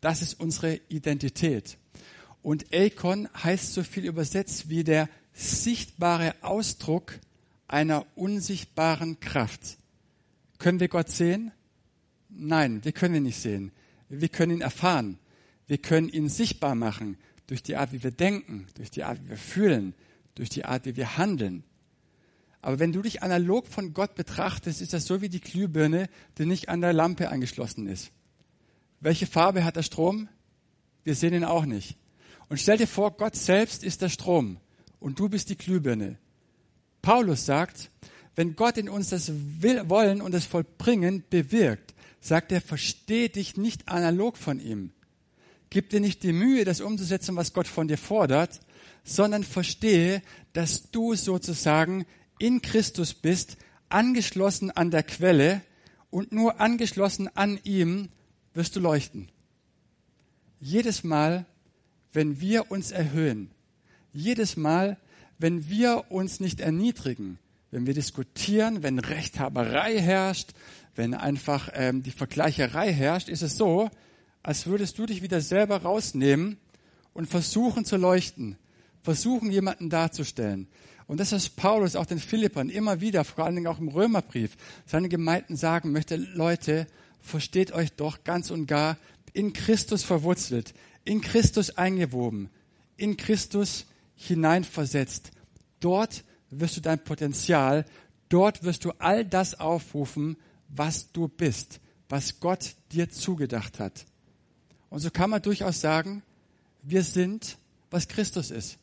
Das 0.00 0.22
ist 0.22 0.38
unsere 0.40 0.80
Identität. 0.88 1.78
Und 2.42 2.72
Elkon 2.72 3.28
heißt 3.42 3.74
so 3.74 3.82
viel 3.82 4.04
übersetzt 4.04 4.68
wie 4.68 4.84
der 4.84 5.08
sichtbare 5.32 6.34
Ausdruck 6.42 7.18
einer 7.66 8.06
unsichtbaren 8.16 9.20
Kraft. 9.20 9.76
Können 10.58 10.80
wir 10.80 10.88
Gott 10.88 11.10
sehen? 11.10 11.52
Nein, 12.28 12.84
wir 12.84 12.92
können 12.92 13.16
ihn 13.16 13.22
nicht 13.24 13.40
sehen. 13.40 13.72
Wir 14.08 14.28
können 14.28 14.52
ihn 14.52 14.60
erfahren. 14.60 15.18
Wir 15.66 15.78
können 15.78 16.08
ihn 16.08 16.28
sichtbar 16.28 16.74
machen 16.74 17.18
durch 17.46 17.62
die 17.62 17.76
Art, 17.76 17.92
wie 17.92 18.02
wir 18.02 18.10
denken, 18.10 18.66
durch 18.74 18.90
die 18.90 19.04
Art, 19.04 19.22
wie 19.24 19.30
wir 19.30 19.36
fühlen, 19.36 19.94
durch 20.34 20.48
die 20.48 20.64
Art, 20.64 20.86
wie 20.86 20.96
wir 20.96 21.18
handeln. 21.18 21.64
Aber 22.60 22.78
wenn 22.78 22.92
du 22.92 23.02
dich 23.02 23.22
analog 23.22 23.66
von 23.66 23.94
Gott 23.94 24.14
betrachtest, 24.14 24.80
ist 24.80 24.92
das 24.92 25.04
so 25.06 25.20
wie 25.20 25.28
die 25.28 25.40
Glühbirne, 25.40 26.08
die 26.38 26.46
nicht 26.46 26.68
an 26.68 26.80
der 26.80 26.92
Lampe 26.92 27.28
angeschlossen 27.28 27.86
ist. 27.86 28.10
Welche 29.00 29.26
Farbe 29.26 29.64
hat 29.64 29.76
der 29.76 29.82
Strom? 29.82 30.28
Wir 31.04 31.14
sehen 31.14 31.34
ihn 31.34 31.44
auch 31.44 31.64
nicht. 31.64 31.96
Und 32.48 32.58
stell 32.58 32.78
dir 32.78 32.88
vor, 32.88 33.12
Gott 33.12 33.36
selbst 33.36 33.84
ist 33.84 34.02
der 34.02 34.08
Strom 34.08 34.58
und 34.98 35.18
du 35.18 35.28
bist 35.28 35.50
die 35.50 35.56
Glühbirne. 35.56 36.18
Paulus 37.02 37.46
sagt, 37.46 37.90
wenn 38.34 38.56
Gott 38.56 38.76
in 38.76 38.88
uns 38.88 39.10
das 39.10 39.30
Wollen 39.60 40.20
und 40.20 40.32
das 40.32 40.44
Vollbringen 40.44 41.24
bewirkt, 41.30 41.94
sagt 42.20 42.52
er, 42.52 42.60
versteh 42.60 43.28
dich 43.28 43.56
nicht 43.56 43.88
analog 43.88 44.36
von 44.36 44.60
ihm. 44.60 44.92
Gib 45.70 45.90
dir 45.90 46.00
nicht 46.00 46.22
die 46.22 46.32
Mühe, 46.32 46.64
das 46.64 46.80
umzusetzen, 46.80 47.36
was 47.36 47.52
Gott 47.52 47.68
von 47.68 47.88
dir 47.88 47.98
fordert, 47.98 48.60
sondern 49.04 49.44
verstehe, 49.44 50.22
dass 50.52 50.90
du 50.90 51.14
sozusagen 51.14 52.06
in 52.38 52.62
Christus 52.62 53.14
bist, 53.14 53.56
angeschlossen 53.88 54.70
an 54.70 54.90
der 54.90 55.02
Quelle 55.02 55.62
und 56.10 56.32
nur 56.32 56.60
angeschlossen 56.60 57.28
an 57.36 57.58
ihm 57.64 58.08
wirst 58.54 58.76
du 58.76 58.80
leuchten. 58.80 59.28
Jedes 60.60 61.04
Mal, 61.04 61.46
wenn 62.12 62.40
wir 62.40 62.70
uns 62.70 62.90
erhöhen, 62.90 63.50
jedes 64.12 64.56
Mal, 64.56 64.96
wenn 65.38 65.68
wir 65.68 66.10
uns 66.10 66.40
nicht 66.40 66.60
erniedrigen, 66.60 67.38
wenn 67.70 67.86
wir 67.86 67.94
diskutieren, 67.94 68.82
wenn 68.82 68.98
Rechthaberei 68.98 70.00
herrscht, 70.00 70.50
wenn 70.94 71.14
einfach 71.14 71.70
ähm, 71.74 72.02
die 72.02 72.10
Vergleicherei 72.10 72.92
herrscht, 72.92 73.28
ist 73.28 73.42
es 73.42 73.56
so, 73.56 73.90
als 74.42 74.66
würdest 74.66 74.98
du 74.98 75.06
dich 75.06 75.22
wieder 75.22 75.40
selber 75.40 75.82
rausnehmen 75.82 76.56
und 77.12 77.28
versuchen 77.28 77.84
zu 77.84 77.96
leuchten, 77.96 78.56
versuchen 79.02 79.50
jemanden 79.50 79.90
darzustellen. 79.90 80.66
Und 81.08 81.18
das 81.18 81.32
ist 81.32 81.56
Paulus 81.56 81.96
auch 81.96 82.06
den 82.06 82.20
Philippern 82.20 82.68
immer 82.68 83.00
wieder, 83.00 83.24
vor 83.24 83.46
allen 83.46 83.56
Dingen 83.56 83.66
auch 83.66 83.80
im 83.80 83.88
Römerbrief, 83.88 84.56
seinen 84.86 85.08
Gemeinden 85.08 85.56
sagen 85.56 85.90
möchte, 85.90 86.16
Leute, 86.16 86.86
versteht 87.20 87.72
euch 87.72 87.92
doch 87.92 88.24
ganz 88.24 88.50
und 88.50 88.66
gar 88.66 88.98
in 89.32 89.54
Christus 89.54 90.04
verwurzelt, 90.04 90.74
in 91.04 91.22
Christus 91.22 91.76
eingewoben, 91.76 92.50
in 92.98 93.16
Christus 93.16 93.86
hineinversetzt. 94.16 95.30
Dort 95.80 96.24
wirst 96.50 96.76
du 96.76 96.82
dein 96.82 97.02
Potenzial, 97.02 97.86
dort 98.28 98.62
wirst 98.62 98.84
du 98.84 98.92
all 98.98 99.24
das 99.24 99.58
aufrufen, 99.58 100.36
was 100.68 101.10
du 101.12 101.26
bist, 101.26 101.80
was 102.10 102.38
Gott 102.38 102.74
dir 102.92 103.08
zugedacht 103.08 103.80
hat. 103.80 104.04
Und 104.90 105.00
so 105.00 105.10
kann 105.10 105.30
man 105.30 105.40
durchaus 105.40 105.80
sagen, 105.80 106.22
wir 106.82 107.02
sind, 107.02 107.56
was 107.90 108.08
Christus 108.08 108.50
ist. 108.50 108.78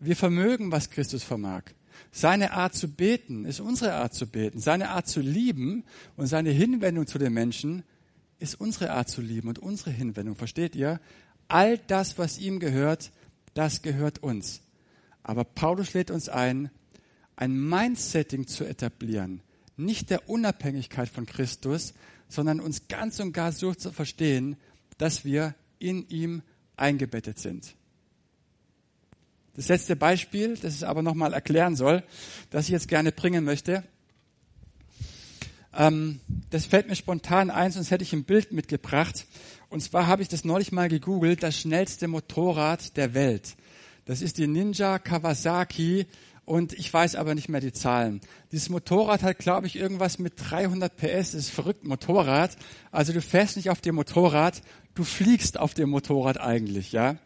Wir 0.00 0.16
vermögen, 0.16 0.70
was 0.70 0.90
Christus 0.90 1.24
vermag. 1.24 1.62
Seine 2.12 2.52
Art 2.52 2.74
zu 2.74 2.88
beten 2.88 3.44
ist 3.44 3.60
unsere 3.60 3.94
Art 3.94 4.14
zu 4.14 4.26
beten. 4.26 4.60
Seine 4.60 4.90
Art 4.90 5.08
zu 5.08 5.20
lieben 5.20 5.84
und 6.16 6.26
seine 6.26 6.50
Hinwendung 6.50 7.06
zu 7.06 7.18
den 7.18 7.32
Menschen 7.32 7.82
ist 8.38 8.60
unsere 8.60 8.92
Art 8.92 9.08
zu 9.08 9.20
lieben 9.20 9.48
und 9.48 9.58
unsere 9.58 9.90
Hinwendung. 9.90 10.36
Versteht 10.36 10.76
ihr? 10.76 11.00
All 11.48 11.78
das, 11.78 12.18
was 12.18 12.38
ihm 12.38 12.60
gehört, 12.60 13.10
das 13.54 13.82
gehört 13.82 14.22
uns. 14.22 14.60
Aber 15.22 15.44
Paulus 15.44 15.94
lädt 15.94 16.10
uns 16.10 16.28
ein, 16.28 16.70
ein 17.36 17.58
Mindsetting 17.58 18.46
zu 18.46 18.64
etablieren. 18.64 19.42
Nicht 19.76 20.10
der 20.10 20.28
Unabhängigkeit 20.28 21.08
von 21.08 21.26
Christus, 21.26 21.94
sondern 22.28 22.60
uns 22.60 22.88
ganz 22.88 23.20
und 23.20 23.32
gar 23.32 23.52
so 23.52 23.74
zu 23.74 23.92
verstehen, 23.92 24.56
dass 24.98 25.24
wir 25.24 25.54
in 25.78 26.08
ihm 26.08 26.42
eingebettet 26.76 27.38
sind. 27.38 27.74
Das 29.58 29.66
letzte 29.66 29.96
Beispiel, 29.96 30.56
das 30.56 30.76
ich 30.76 30.86
aber 30.86 31.02
nochmal 31.02 31.32
erklären 31.32 31.74
soll, 31.74 32.04
das 32.50 32.66
ich 32.66 32.70
jetzt 32.70 32.86
gerne 32.86 33.10
bringen 33.10 33.42
möchte, 33.42 33.82
ähm, 35.76 36.20
das 36.50 36.64
fällt 36.64 36.86
mir 36.86 36.94
spontan 36.94 37.50
ein, 37.50 37.72
sonst 37.72 37.90
hätte 37.90 38.04
ich 38.04 38.12
ein 38.12 38.22
Bild 38.22 38.52
mitgebracht. 38.52 39.26
Und 39.68 39.82
zwar 39.82 40.06
habe 40.06 40.22
ich 40.22 40.28
das 40.28 40.44
neulich 40.44 40.70
mal 40.70 40.88
gegoogelt, 40.88 41.42
das 41.42 41.58
schnellste 41.58 42.06
Motorrad 42.06 42.96
der 42.96 43.14
Welt. 43.14 43.56
Das 44.04 44.22
ist 44.22 44.38
die 44.38 44.46
Ninja 44.46 45.00
Kawasaki 45.00 46.06
und 46.44 46.72
ich 46.72 46.94
weiß 46.94 47.16
aber 47.16 47.34
nicht 47.34 47.48
mehr 47.48 47.60
die 47.60 47.72
Zahlen. 47.72 48.20
Dieses 48.52 48.68
Motorrad 48.68 49.24
hat, 49.24 49.38
glaube 49.38 49.66
ich, 49.66 49.74
irgendwas 49.74 50.20
mit 50.20 50.34
300 50.36 50.96
PS. 50.96 51.32
Das 51.32 51.34
ist 51.34 51.50
verrückt 51.50 51.82
Motorrad. 51.82 52.56
Also 52.92 53.12
du 53.12 53.20
fährst 53.20 53.56
nicht 53.56 53.70
auf 53.70 53.80
dem 53.80 53.96
Motorrad, 53.96 54.62
du 54.94 55.02
fliegst 55.02 55.58
auf 55.58 55.74
dem 55.74 55.90
Motorrad 55.90 56.40
eigentlich, 56.40 56.92
ja. 56.92 57.16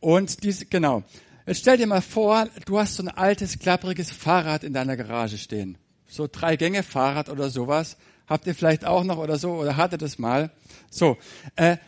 Und 0.00 0.42
diese, 0.42 0.64
genau. 0.64 1.04
Jetzt 1.50 1.62
stell 1.62 1.78
dir 1.78 1.88
mal 1.88 2.00
vor, 2.00 2.46
du 2.64 2.78
hast 2.78 2.94
so 2.94 3.02
ein 3.02 3.08
altes, 3.08 3.58
klappriges 3.58 4.12
Fahrrad 4.12 4.62
in 4.62 4.72
deiner 4.72 4.96
Garage 4.96 5.36
stehen. 5.36 5.78
So 6.06 6.28
drei 6.30 6.54
Gänge 6.54 6.84
Fahrrad 6.84 7.28
oder 7.28 7.50
sowas. 7.50 7.96
Habt 8.28 8.46
ihr 8.46 8.54
vielleicht 8.54 8.84
auch 8.84 9.02
noch 9.02 9.18
oder 9.18 9.36
so 9.36 9.54
oder 9.54 9.76
hattet 9.76 10.00
es 10.02 10.20
mal. 10.20 10.52
So, 10.90 11.16
äh, 11.56 11.78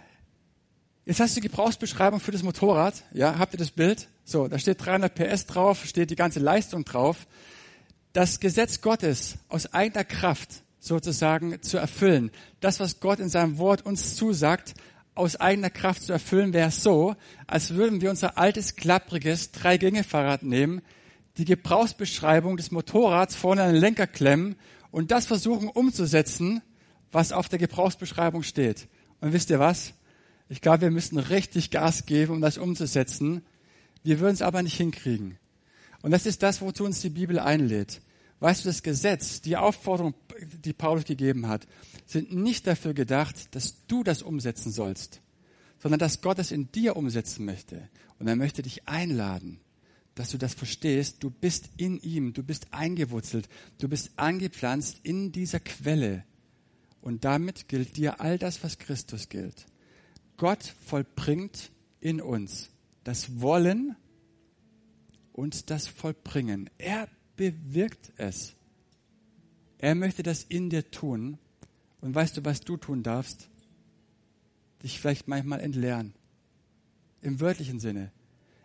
Jetzt 1.04 1.20
hast 1.20 1.36
du 1.36 1.40
die 1.40 1.46
Gebrauchsbeschreibung 1.46 2.18
für 2.18 2.32
das 2.32 2.42
Motorrad. 2.42 3.04
Ja, 3.12 3.38
habt 3.38 3.54
ihr 3.54 3.58
das 3.58 3.70
Bild? 3.70 4.08
So, 4.24 4.48
da 4.48 4.58
steht 4.58 4.84
300 4.84 5.14
PS 5.14 5.46
drauf, 5.46 5.84
steht 5.86 6.10
die 6.10 6.16
ganze 6.16 6.40
Leistung 6.40 6.84
drauf. 6.84 7.28
Das 8.12 8.40
Gesetz 8.40 8.80
Gottes 8.80 9.36
aus 9.48 9.72
eigener 9.72 10.02
Kraft 10.02 10.64
sozusagen 10.80 11.62
zu 11.62 11.78
erfüllen. 11.78 12.32
Das, 12.58 12.80
was 12.80 12.98
Gott 12.98 13.20
in 13.20 13.28
seinem 13.28 13.58
Wort 13.58 13.86
uns 13.86 14.16
zusagt, 14.16 14.74
aus 15.14 15.36
eigener 15.36 15.70
Kraft 15.70 16.02
zu 16.02 16.12
erfüllen, 16.12 16.52
wäre 16.52 16.70
so, 16.70 17.14
als 17.46 17.74
würden 17.74 18.00
wir 18.00 18.10
unser 18.10 18.38
altes, 18.38 18.76
klappriges 18.76 19.52
Drei-Gänge-Fahrrad 19.52 20.42
nehmen, 20.42 20.82
die 21.36 21.44
Gebrauchsbeschreibung 21.44 22.56
des 22.56 22.70
Motorrads 22.70 23.34
vorne 23.34 23.62
an 23.62 23.72
den 23.72 23.80
Lenker 23.80 24.06
klemmen 24.06 24.56
und 24.90 25.10
das 25.10 25.26
versuchen 25.26 25.68
umzusetzen, 25.68 26.62
was 27.10 27.32
auf 27.32 27.48
der 27.48 27.58
Gebrauchsbeschreibung 27.58 28.42
steht. 28.42 28.88
Und 29.20 29.32
wisst 29.32 29.50
ihr 29.50 29.58
was? 29.58 29.94
Ich 30.48 30.60
glaube, 30.60 30.82
wir 30.82 30.90
müssen 30.90 31.18
richtig 31.18 31.70
Gas 31.70 32.06
geben, 32.06 32.34
um 32.34 32.40
das 32.40 32.58
umzusetzen. 32.58 33.42
Wir 34.02 34.20
würden 34.20 34.34
es 34.34 34.42
aber 34.42 34.62
nicht 34.62 34.76
hinkriegen. 34.76 35.38
Und 36.02 36.10
das 36.10 36.26
ist 36.26 36.42
das, 36.42 36.60
wozu 36.60 36.84
uns 36.84 37.00
die 37.00 37.10
Bibel 37.10 37.38
einlädt. 37.38 38.00
Weißt 38.42 38.64
du, 38.64 38.70
das 38.70 38.82
Gesetz, 38.82 39.40
die 39.40 39.56
Aufforderung, 39.56 40.14
die 40.64 40.72
Paulus 40.72 41.04
gegeben 41.04 41.46
hat, 41.46 41.68
sind 42.06 42.34
nicht 42.34 42.66
dafür 42.66 42.92
gedacht, 42.92 43.54
dass 43.54 43.86
du 43.86 44.02
das 44.02 44.20
umsetzen 44.20 44.72
sollst, 44.72 45.20
sondern 45.78 46.00
dass 46.00 46.22
Gott 46.22 46.40
es 46.40 46.50
in 46.50 46.72
dir 46.72 46.96
umsetzen 46.96 47.44
möchte. 47.44 47.88
Und 48.18 48.26
er 48.26 48.34
möchte 48.34 48.62
dich 48.62 48.88
einladen, 48.88 49.60
dass 50.16 50.30
du 50.30 50.38
das 50.38 50.54
verstehst. 50.54 51.22
Du 51.22 51.30
bist 51.30 51.70
in 51.76 52.00
ihm, 52.00 52.32
du 52.32 52.42
bist 52.42 52.66
eingewurzelt, 52.72 53.48
du 53.78 53.88
bist 53.88 54.10
angepflanzt 54.16 54.98
in 55.04 55.30
dieser 55.30 55.60
Quelle. 55.60 56.24
Und 57.00 57.24
damit 57.24 57.68
gilt 57.68 57.96
dir 57.96 58.20
all 58.20 58.38
das, 58.38 58.64
was 58.64 58.80
Christus 58.80 59.28
gilt. 59.28 59.66
Gott 60.36 60.74
vollbringt 60.84 61.70
in 62.00 62.20
uns 62.20 62.70
das 63.04 63.40
Wollen 63.40 63.94
und 65.32 65.70
das 65.70 65.86
Vollbringen. 65.86 66.70
Er 66.78 67.06
bewirkt 67.36 68.12
es. 68.16 68.54
Er 69.78 69.94
möchte 69.94 70.22
das 70.22 70.44
in 70.44 70.70
dir 70.70 70.90
tun. 70.90 71.38
Und 72.00 72.14
weißt 72.14 72.36
du, 72.36 72.44
was 72.44 72.60
du 72.60 72.76
tun 72.76 73.02
darfst? 73.02 73.48
Dich 74.82 75.00
vielleicht 75.00 75.28
manchmal 75.28 75.60
entleeren. 75.60 76.14
Im 77.20 77.40
wörtlichen 77.40 77.78
Sinne. 77.78 78.10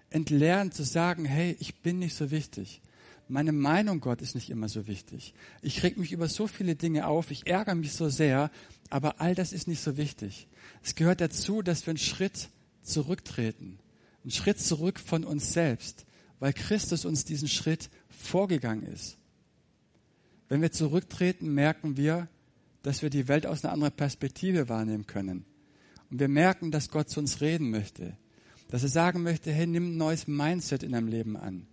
Entleeren 0.09 0.71
zu 0.71 0.83
sagen, 0.83 1.25
hey, 1.25 1.55
ich 1.59 1.81
bin 1.81 1.99
nicht 1.99 2.15
so 2.15 2.31
wichtig. 2.31 2.81
Meine 3.29 3.51
Meinung 3.51 3.99
Gott 3.99 4.21
ist 4.21 4.35
nicht 4.35 4.49
immer 4.49 4.69
so 4.69 4.87
wichtig. 4.87 5.33
Ich 5.61 5.83
reg 5.83 5.97
mich 5.97 6.13
über 6.13 6.29
so 6.29 6.47
viele 6.47 6.75
Dinge 6.75 7.07
auf, 7.07 7.29
ich 7.29 7.45
ärgere 7.45 7.75
mich 7.75 7.91
so 7.91 8.07
sehr, 8.07 8.49
aber 8.89 9.19
all 9.19 9.35
das 9.35 9.51
ist 9.51 9.67
nicht 9.67 9.81
so 9.81 9.97
wichtig. 9.97 10.47
Es 10.81 10.95
gehört 10.95 11.19
dazu, 11.19 11.61
dass 11.61 11.85
wir 11.85 11.91
einen 11.91 11.97
Schritt 11.97 12.49
zurücktreten. 12.83 13.79
Einen 14.23 14.31
Schritt 14.31 14.59
zurück 14.59 14.99
von 14.99 15.25
uns 15.25 15.51
selbst, 15.51 16.05
weil 16.39 16.53
Christus 16.53 17.05
uns 17.05 17.25
diesen 17.25 17.47
Schritt 17.47 17.89
vorgegangen 18.09 18.83
ist. 18.83 19.17
Wenn 20.49 20.61
wir 20.61 20.71
zurücktreten, 20.71 21.53
merken 21.53 21.97
wir, 21.97 22.27
dass 22.83 23.01
wir 23.01 23.09
die 23.09 23.27
Welt 23.27 23.45
aus 23.45 23.63
einer 23.63 23.73
anderen 23.73 23.95
Perspektive 23.95 24.69
wahrnehmen 24.69 25.07
können. 25.07 25.45
Und 26.09 26.19
wir 26.19 26.29
merken, 26.29 26.71
dass 26.71 26.89
Gott 26.89 27.09
zu 27.09 27.19
uns 27.19 27.41
reden 27.41 27.69
möchte. 27.69 28.17
Dass 28.69 28.83
er 28.83 28.89
sagen 28.89 29.23
möchte, 29.23 29.51
hey, 29.51 29.67
nimm 29.67 29.93
ein 29.93 29.97
neues 29.97 30.27
Mindset 30.27 30.83
in 30.83 30.93
deinem 30.93 31.07
Leben 31.07 31.35
an. 31.35 31.67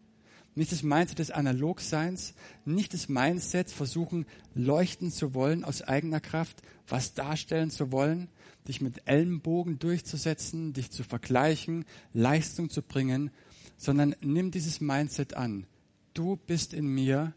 Nicht 0.56 0.70
das 0.70 0.84
Mindset 0.84 1.18
des 1.18 1.30
Analogseins, 1.32 2.34
nicht 2.64 2.94
das 2.94 3.08
Mindset 3.08 3.70
versuchen, 3.70 4.24
leuchten 4.54 5.10
zu 5.10 5.34
wollen 5.34 5.64
aus 5.64 5.82
eigener 5.82 6.20
Kraft, 6.20 6.62
was 6.86 7.14
darstellen 7.14 7.70
zu 7.70 7.90
wollen, 7.90 8.28
dich 8.68 8.80
mit 8.80 9.02
Ellenbogen 9.06 9.80
durchzusetzen, 9.80 10.72
dich 10.72 10.90
zu 10.90 11.02
vergleichen, 11.02 11.84
Leistung 12.12 12.70
zu 12.70 12.82
bringen, 12.82 13.30
sondern 13.76 14.14
nimm 14.20 14.50
dieses 14.50 14.80
Mindset 14.80 15.34
an. 15.34 15.66
Du 16.14 16.36
bist 16.36 16.72
in 16.72 16.86
mir 16.86 17.34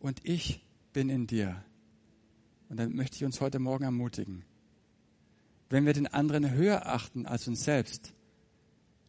und 0.00 0.20
ich 0.24 0.64
bin 0.92 1.08
in 1.08 1.26
dir. 1.26 1.62
Und 2.68 2.78
dann 2.78 2.94
möchte 2.94 3.16
ich 3.16 3.24
uns 3.24 3.40
heute 3.40 3.58
Morgen 3.58 3.84
ermutigen. 3.84 4.44
Wenn 5.68 5.86
wir 5.86 5.92
den 5.92 6.06
anderen 6.06 6.52
höher 6.52 6.86
achten 6.86 7.26
als 7.26 7.48
uns 7.48 7.64
selbst, 7.64 8.12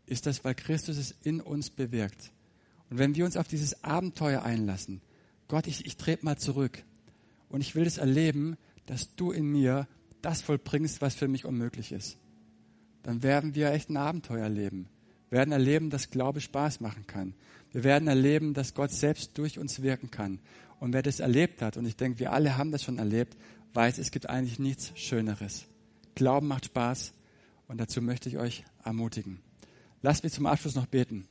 ist 0.05 0.25
das, 0.25 0.43
weil 0.43 0.55
Christus 0.55 0.97
es 0.97 1.15
in 1.23 1.41
uns 1.41 1.69
bewirkt. 1.69 2.31
Und 2.89 2.97
wenn 2.97 3.15
wir 3.15 3.25
uns 3.25 3.37
auf 3.37 3.47
dieses 3.47 3.83
Abenteuer 3.83 4.43
einlassen, 4.43 5.01
Gott, 5.47 5.67
ich, 5.67 5.85
ich 5.85 5.97
trete 5.97 6.25
mal 6.25 6.37
zurück 6.37 6.83
und 7.49 7.61
ich 7.61 7.75
will 7.75 7.85
es 7.85 7.97
erleben, 7.97 8.57
dass 8.85 9.15
du 9.15 9.31
in 9.31 9.45
mir 9.45 9.87
das 10.21 10.41
vollbringst, 10.41 11.01
was 11.01 11.15
für 11.15 11.27
mich 11.27 11.45
unmöglich 11.45 11.91
ist, 11.91 12.17
dann 13.03 13.23
werden 13.23 13.55
wir 13.55 13.71
echt 13.71 13.89
ein 13.89 13.97
Abenteuer 13.97 14.43
erleben. 14.43 14.87
Wir 15.29 15.39
werden 15.39 15.51
erleben, 15.51 15.89
dass 15.89 16.09
Glaube 16.09 16.41
Spaß 16.41 16.79
machen 16.79 17.05
kann. 17.07 17.33
Wir 17.71 17.83
werden 17.83 18.07
erleben, 18.07 18.53
dass 18.53 18.73
Gott 18.73 18.91
selbst 18.91 19.37
durch 19.37 19.59
uns 19.59 19.81
wirken 19.81 20.09
kann. 20.09 20.39
Und 20.79 20.93
wer 20.93 21.01
das 21.01 21.19
erlebt 21.19 21.61
hat, 21.61 21.77
und 21.77 21.85
ich 21.85 21.95
denke, 21.95 22.19
wir 22.19 22.31
alle 22.31 22.57
haben 22.57 22.71
das 22.71 22.83
schon 22.83 22.97
erlebt, 22.97 23.35
weiß, 23.73 23.97
es 23.97 24.11
gibt 24.11 24.29
eigentlich 24.29 24.59
nichts 24.59 24.91
Schöneres. 24.95 25.65
Glauben 26.15 26.47
macht 26.47 26.65
Spaß 26.65 27.13
und 27.67 27.79
dazu 27.79 28.01
möchte 28.01 28.29
ich 28.29 28.37
euch 28.37 28.63
ermutigen. 28.83 29.39
Lasst 30.01 30.23
mich 30.23 30.33
zum 30.33 30.45
Abschluss 30.45 30.75
noch 30.75 30.85
beten. 30.85 31.27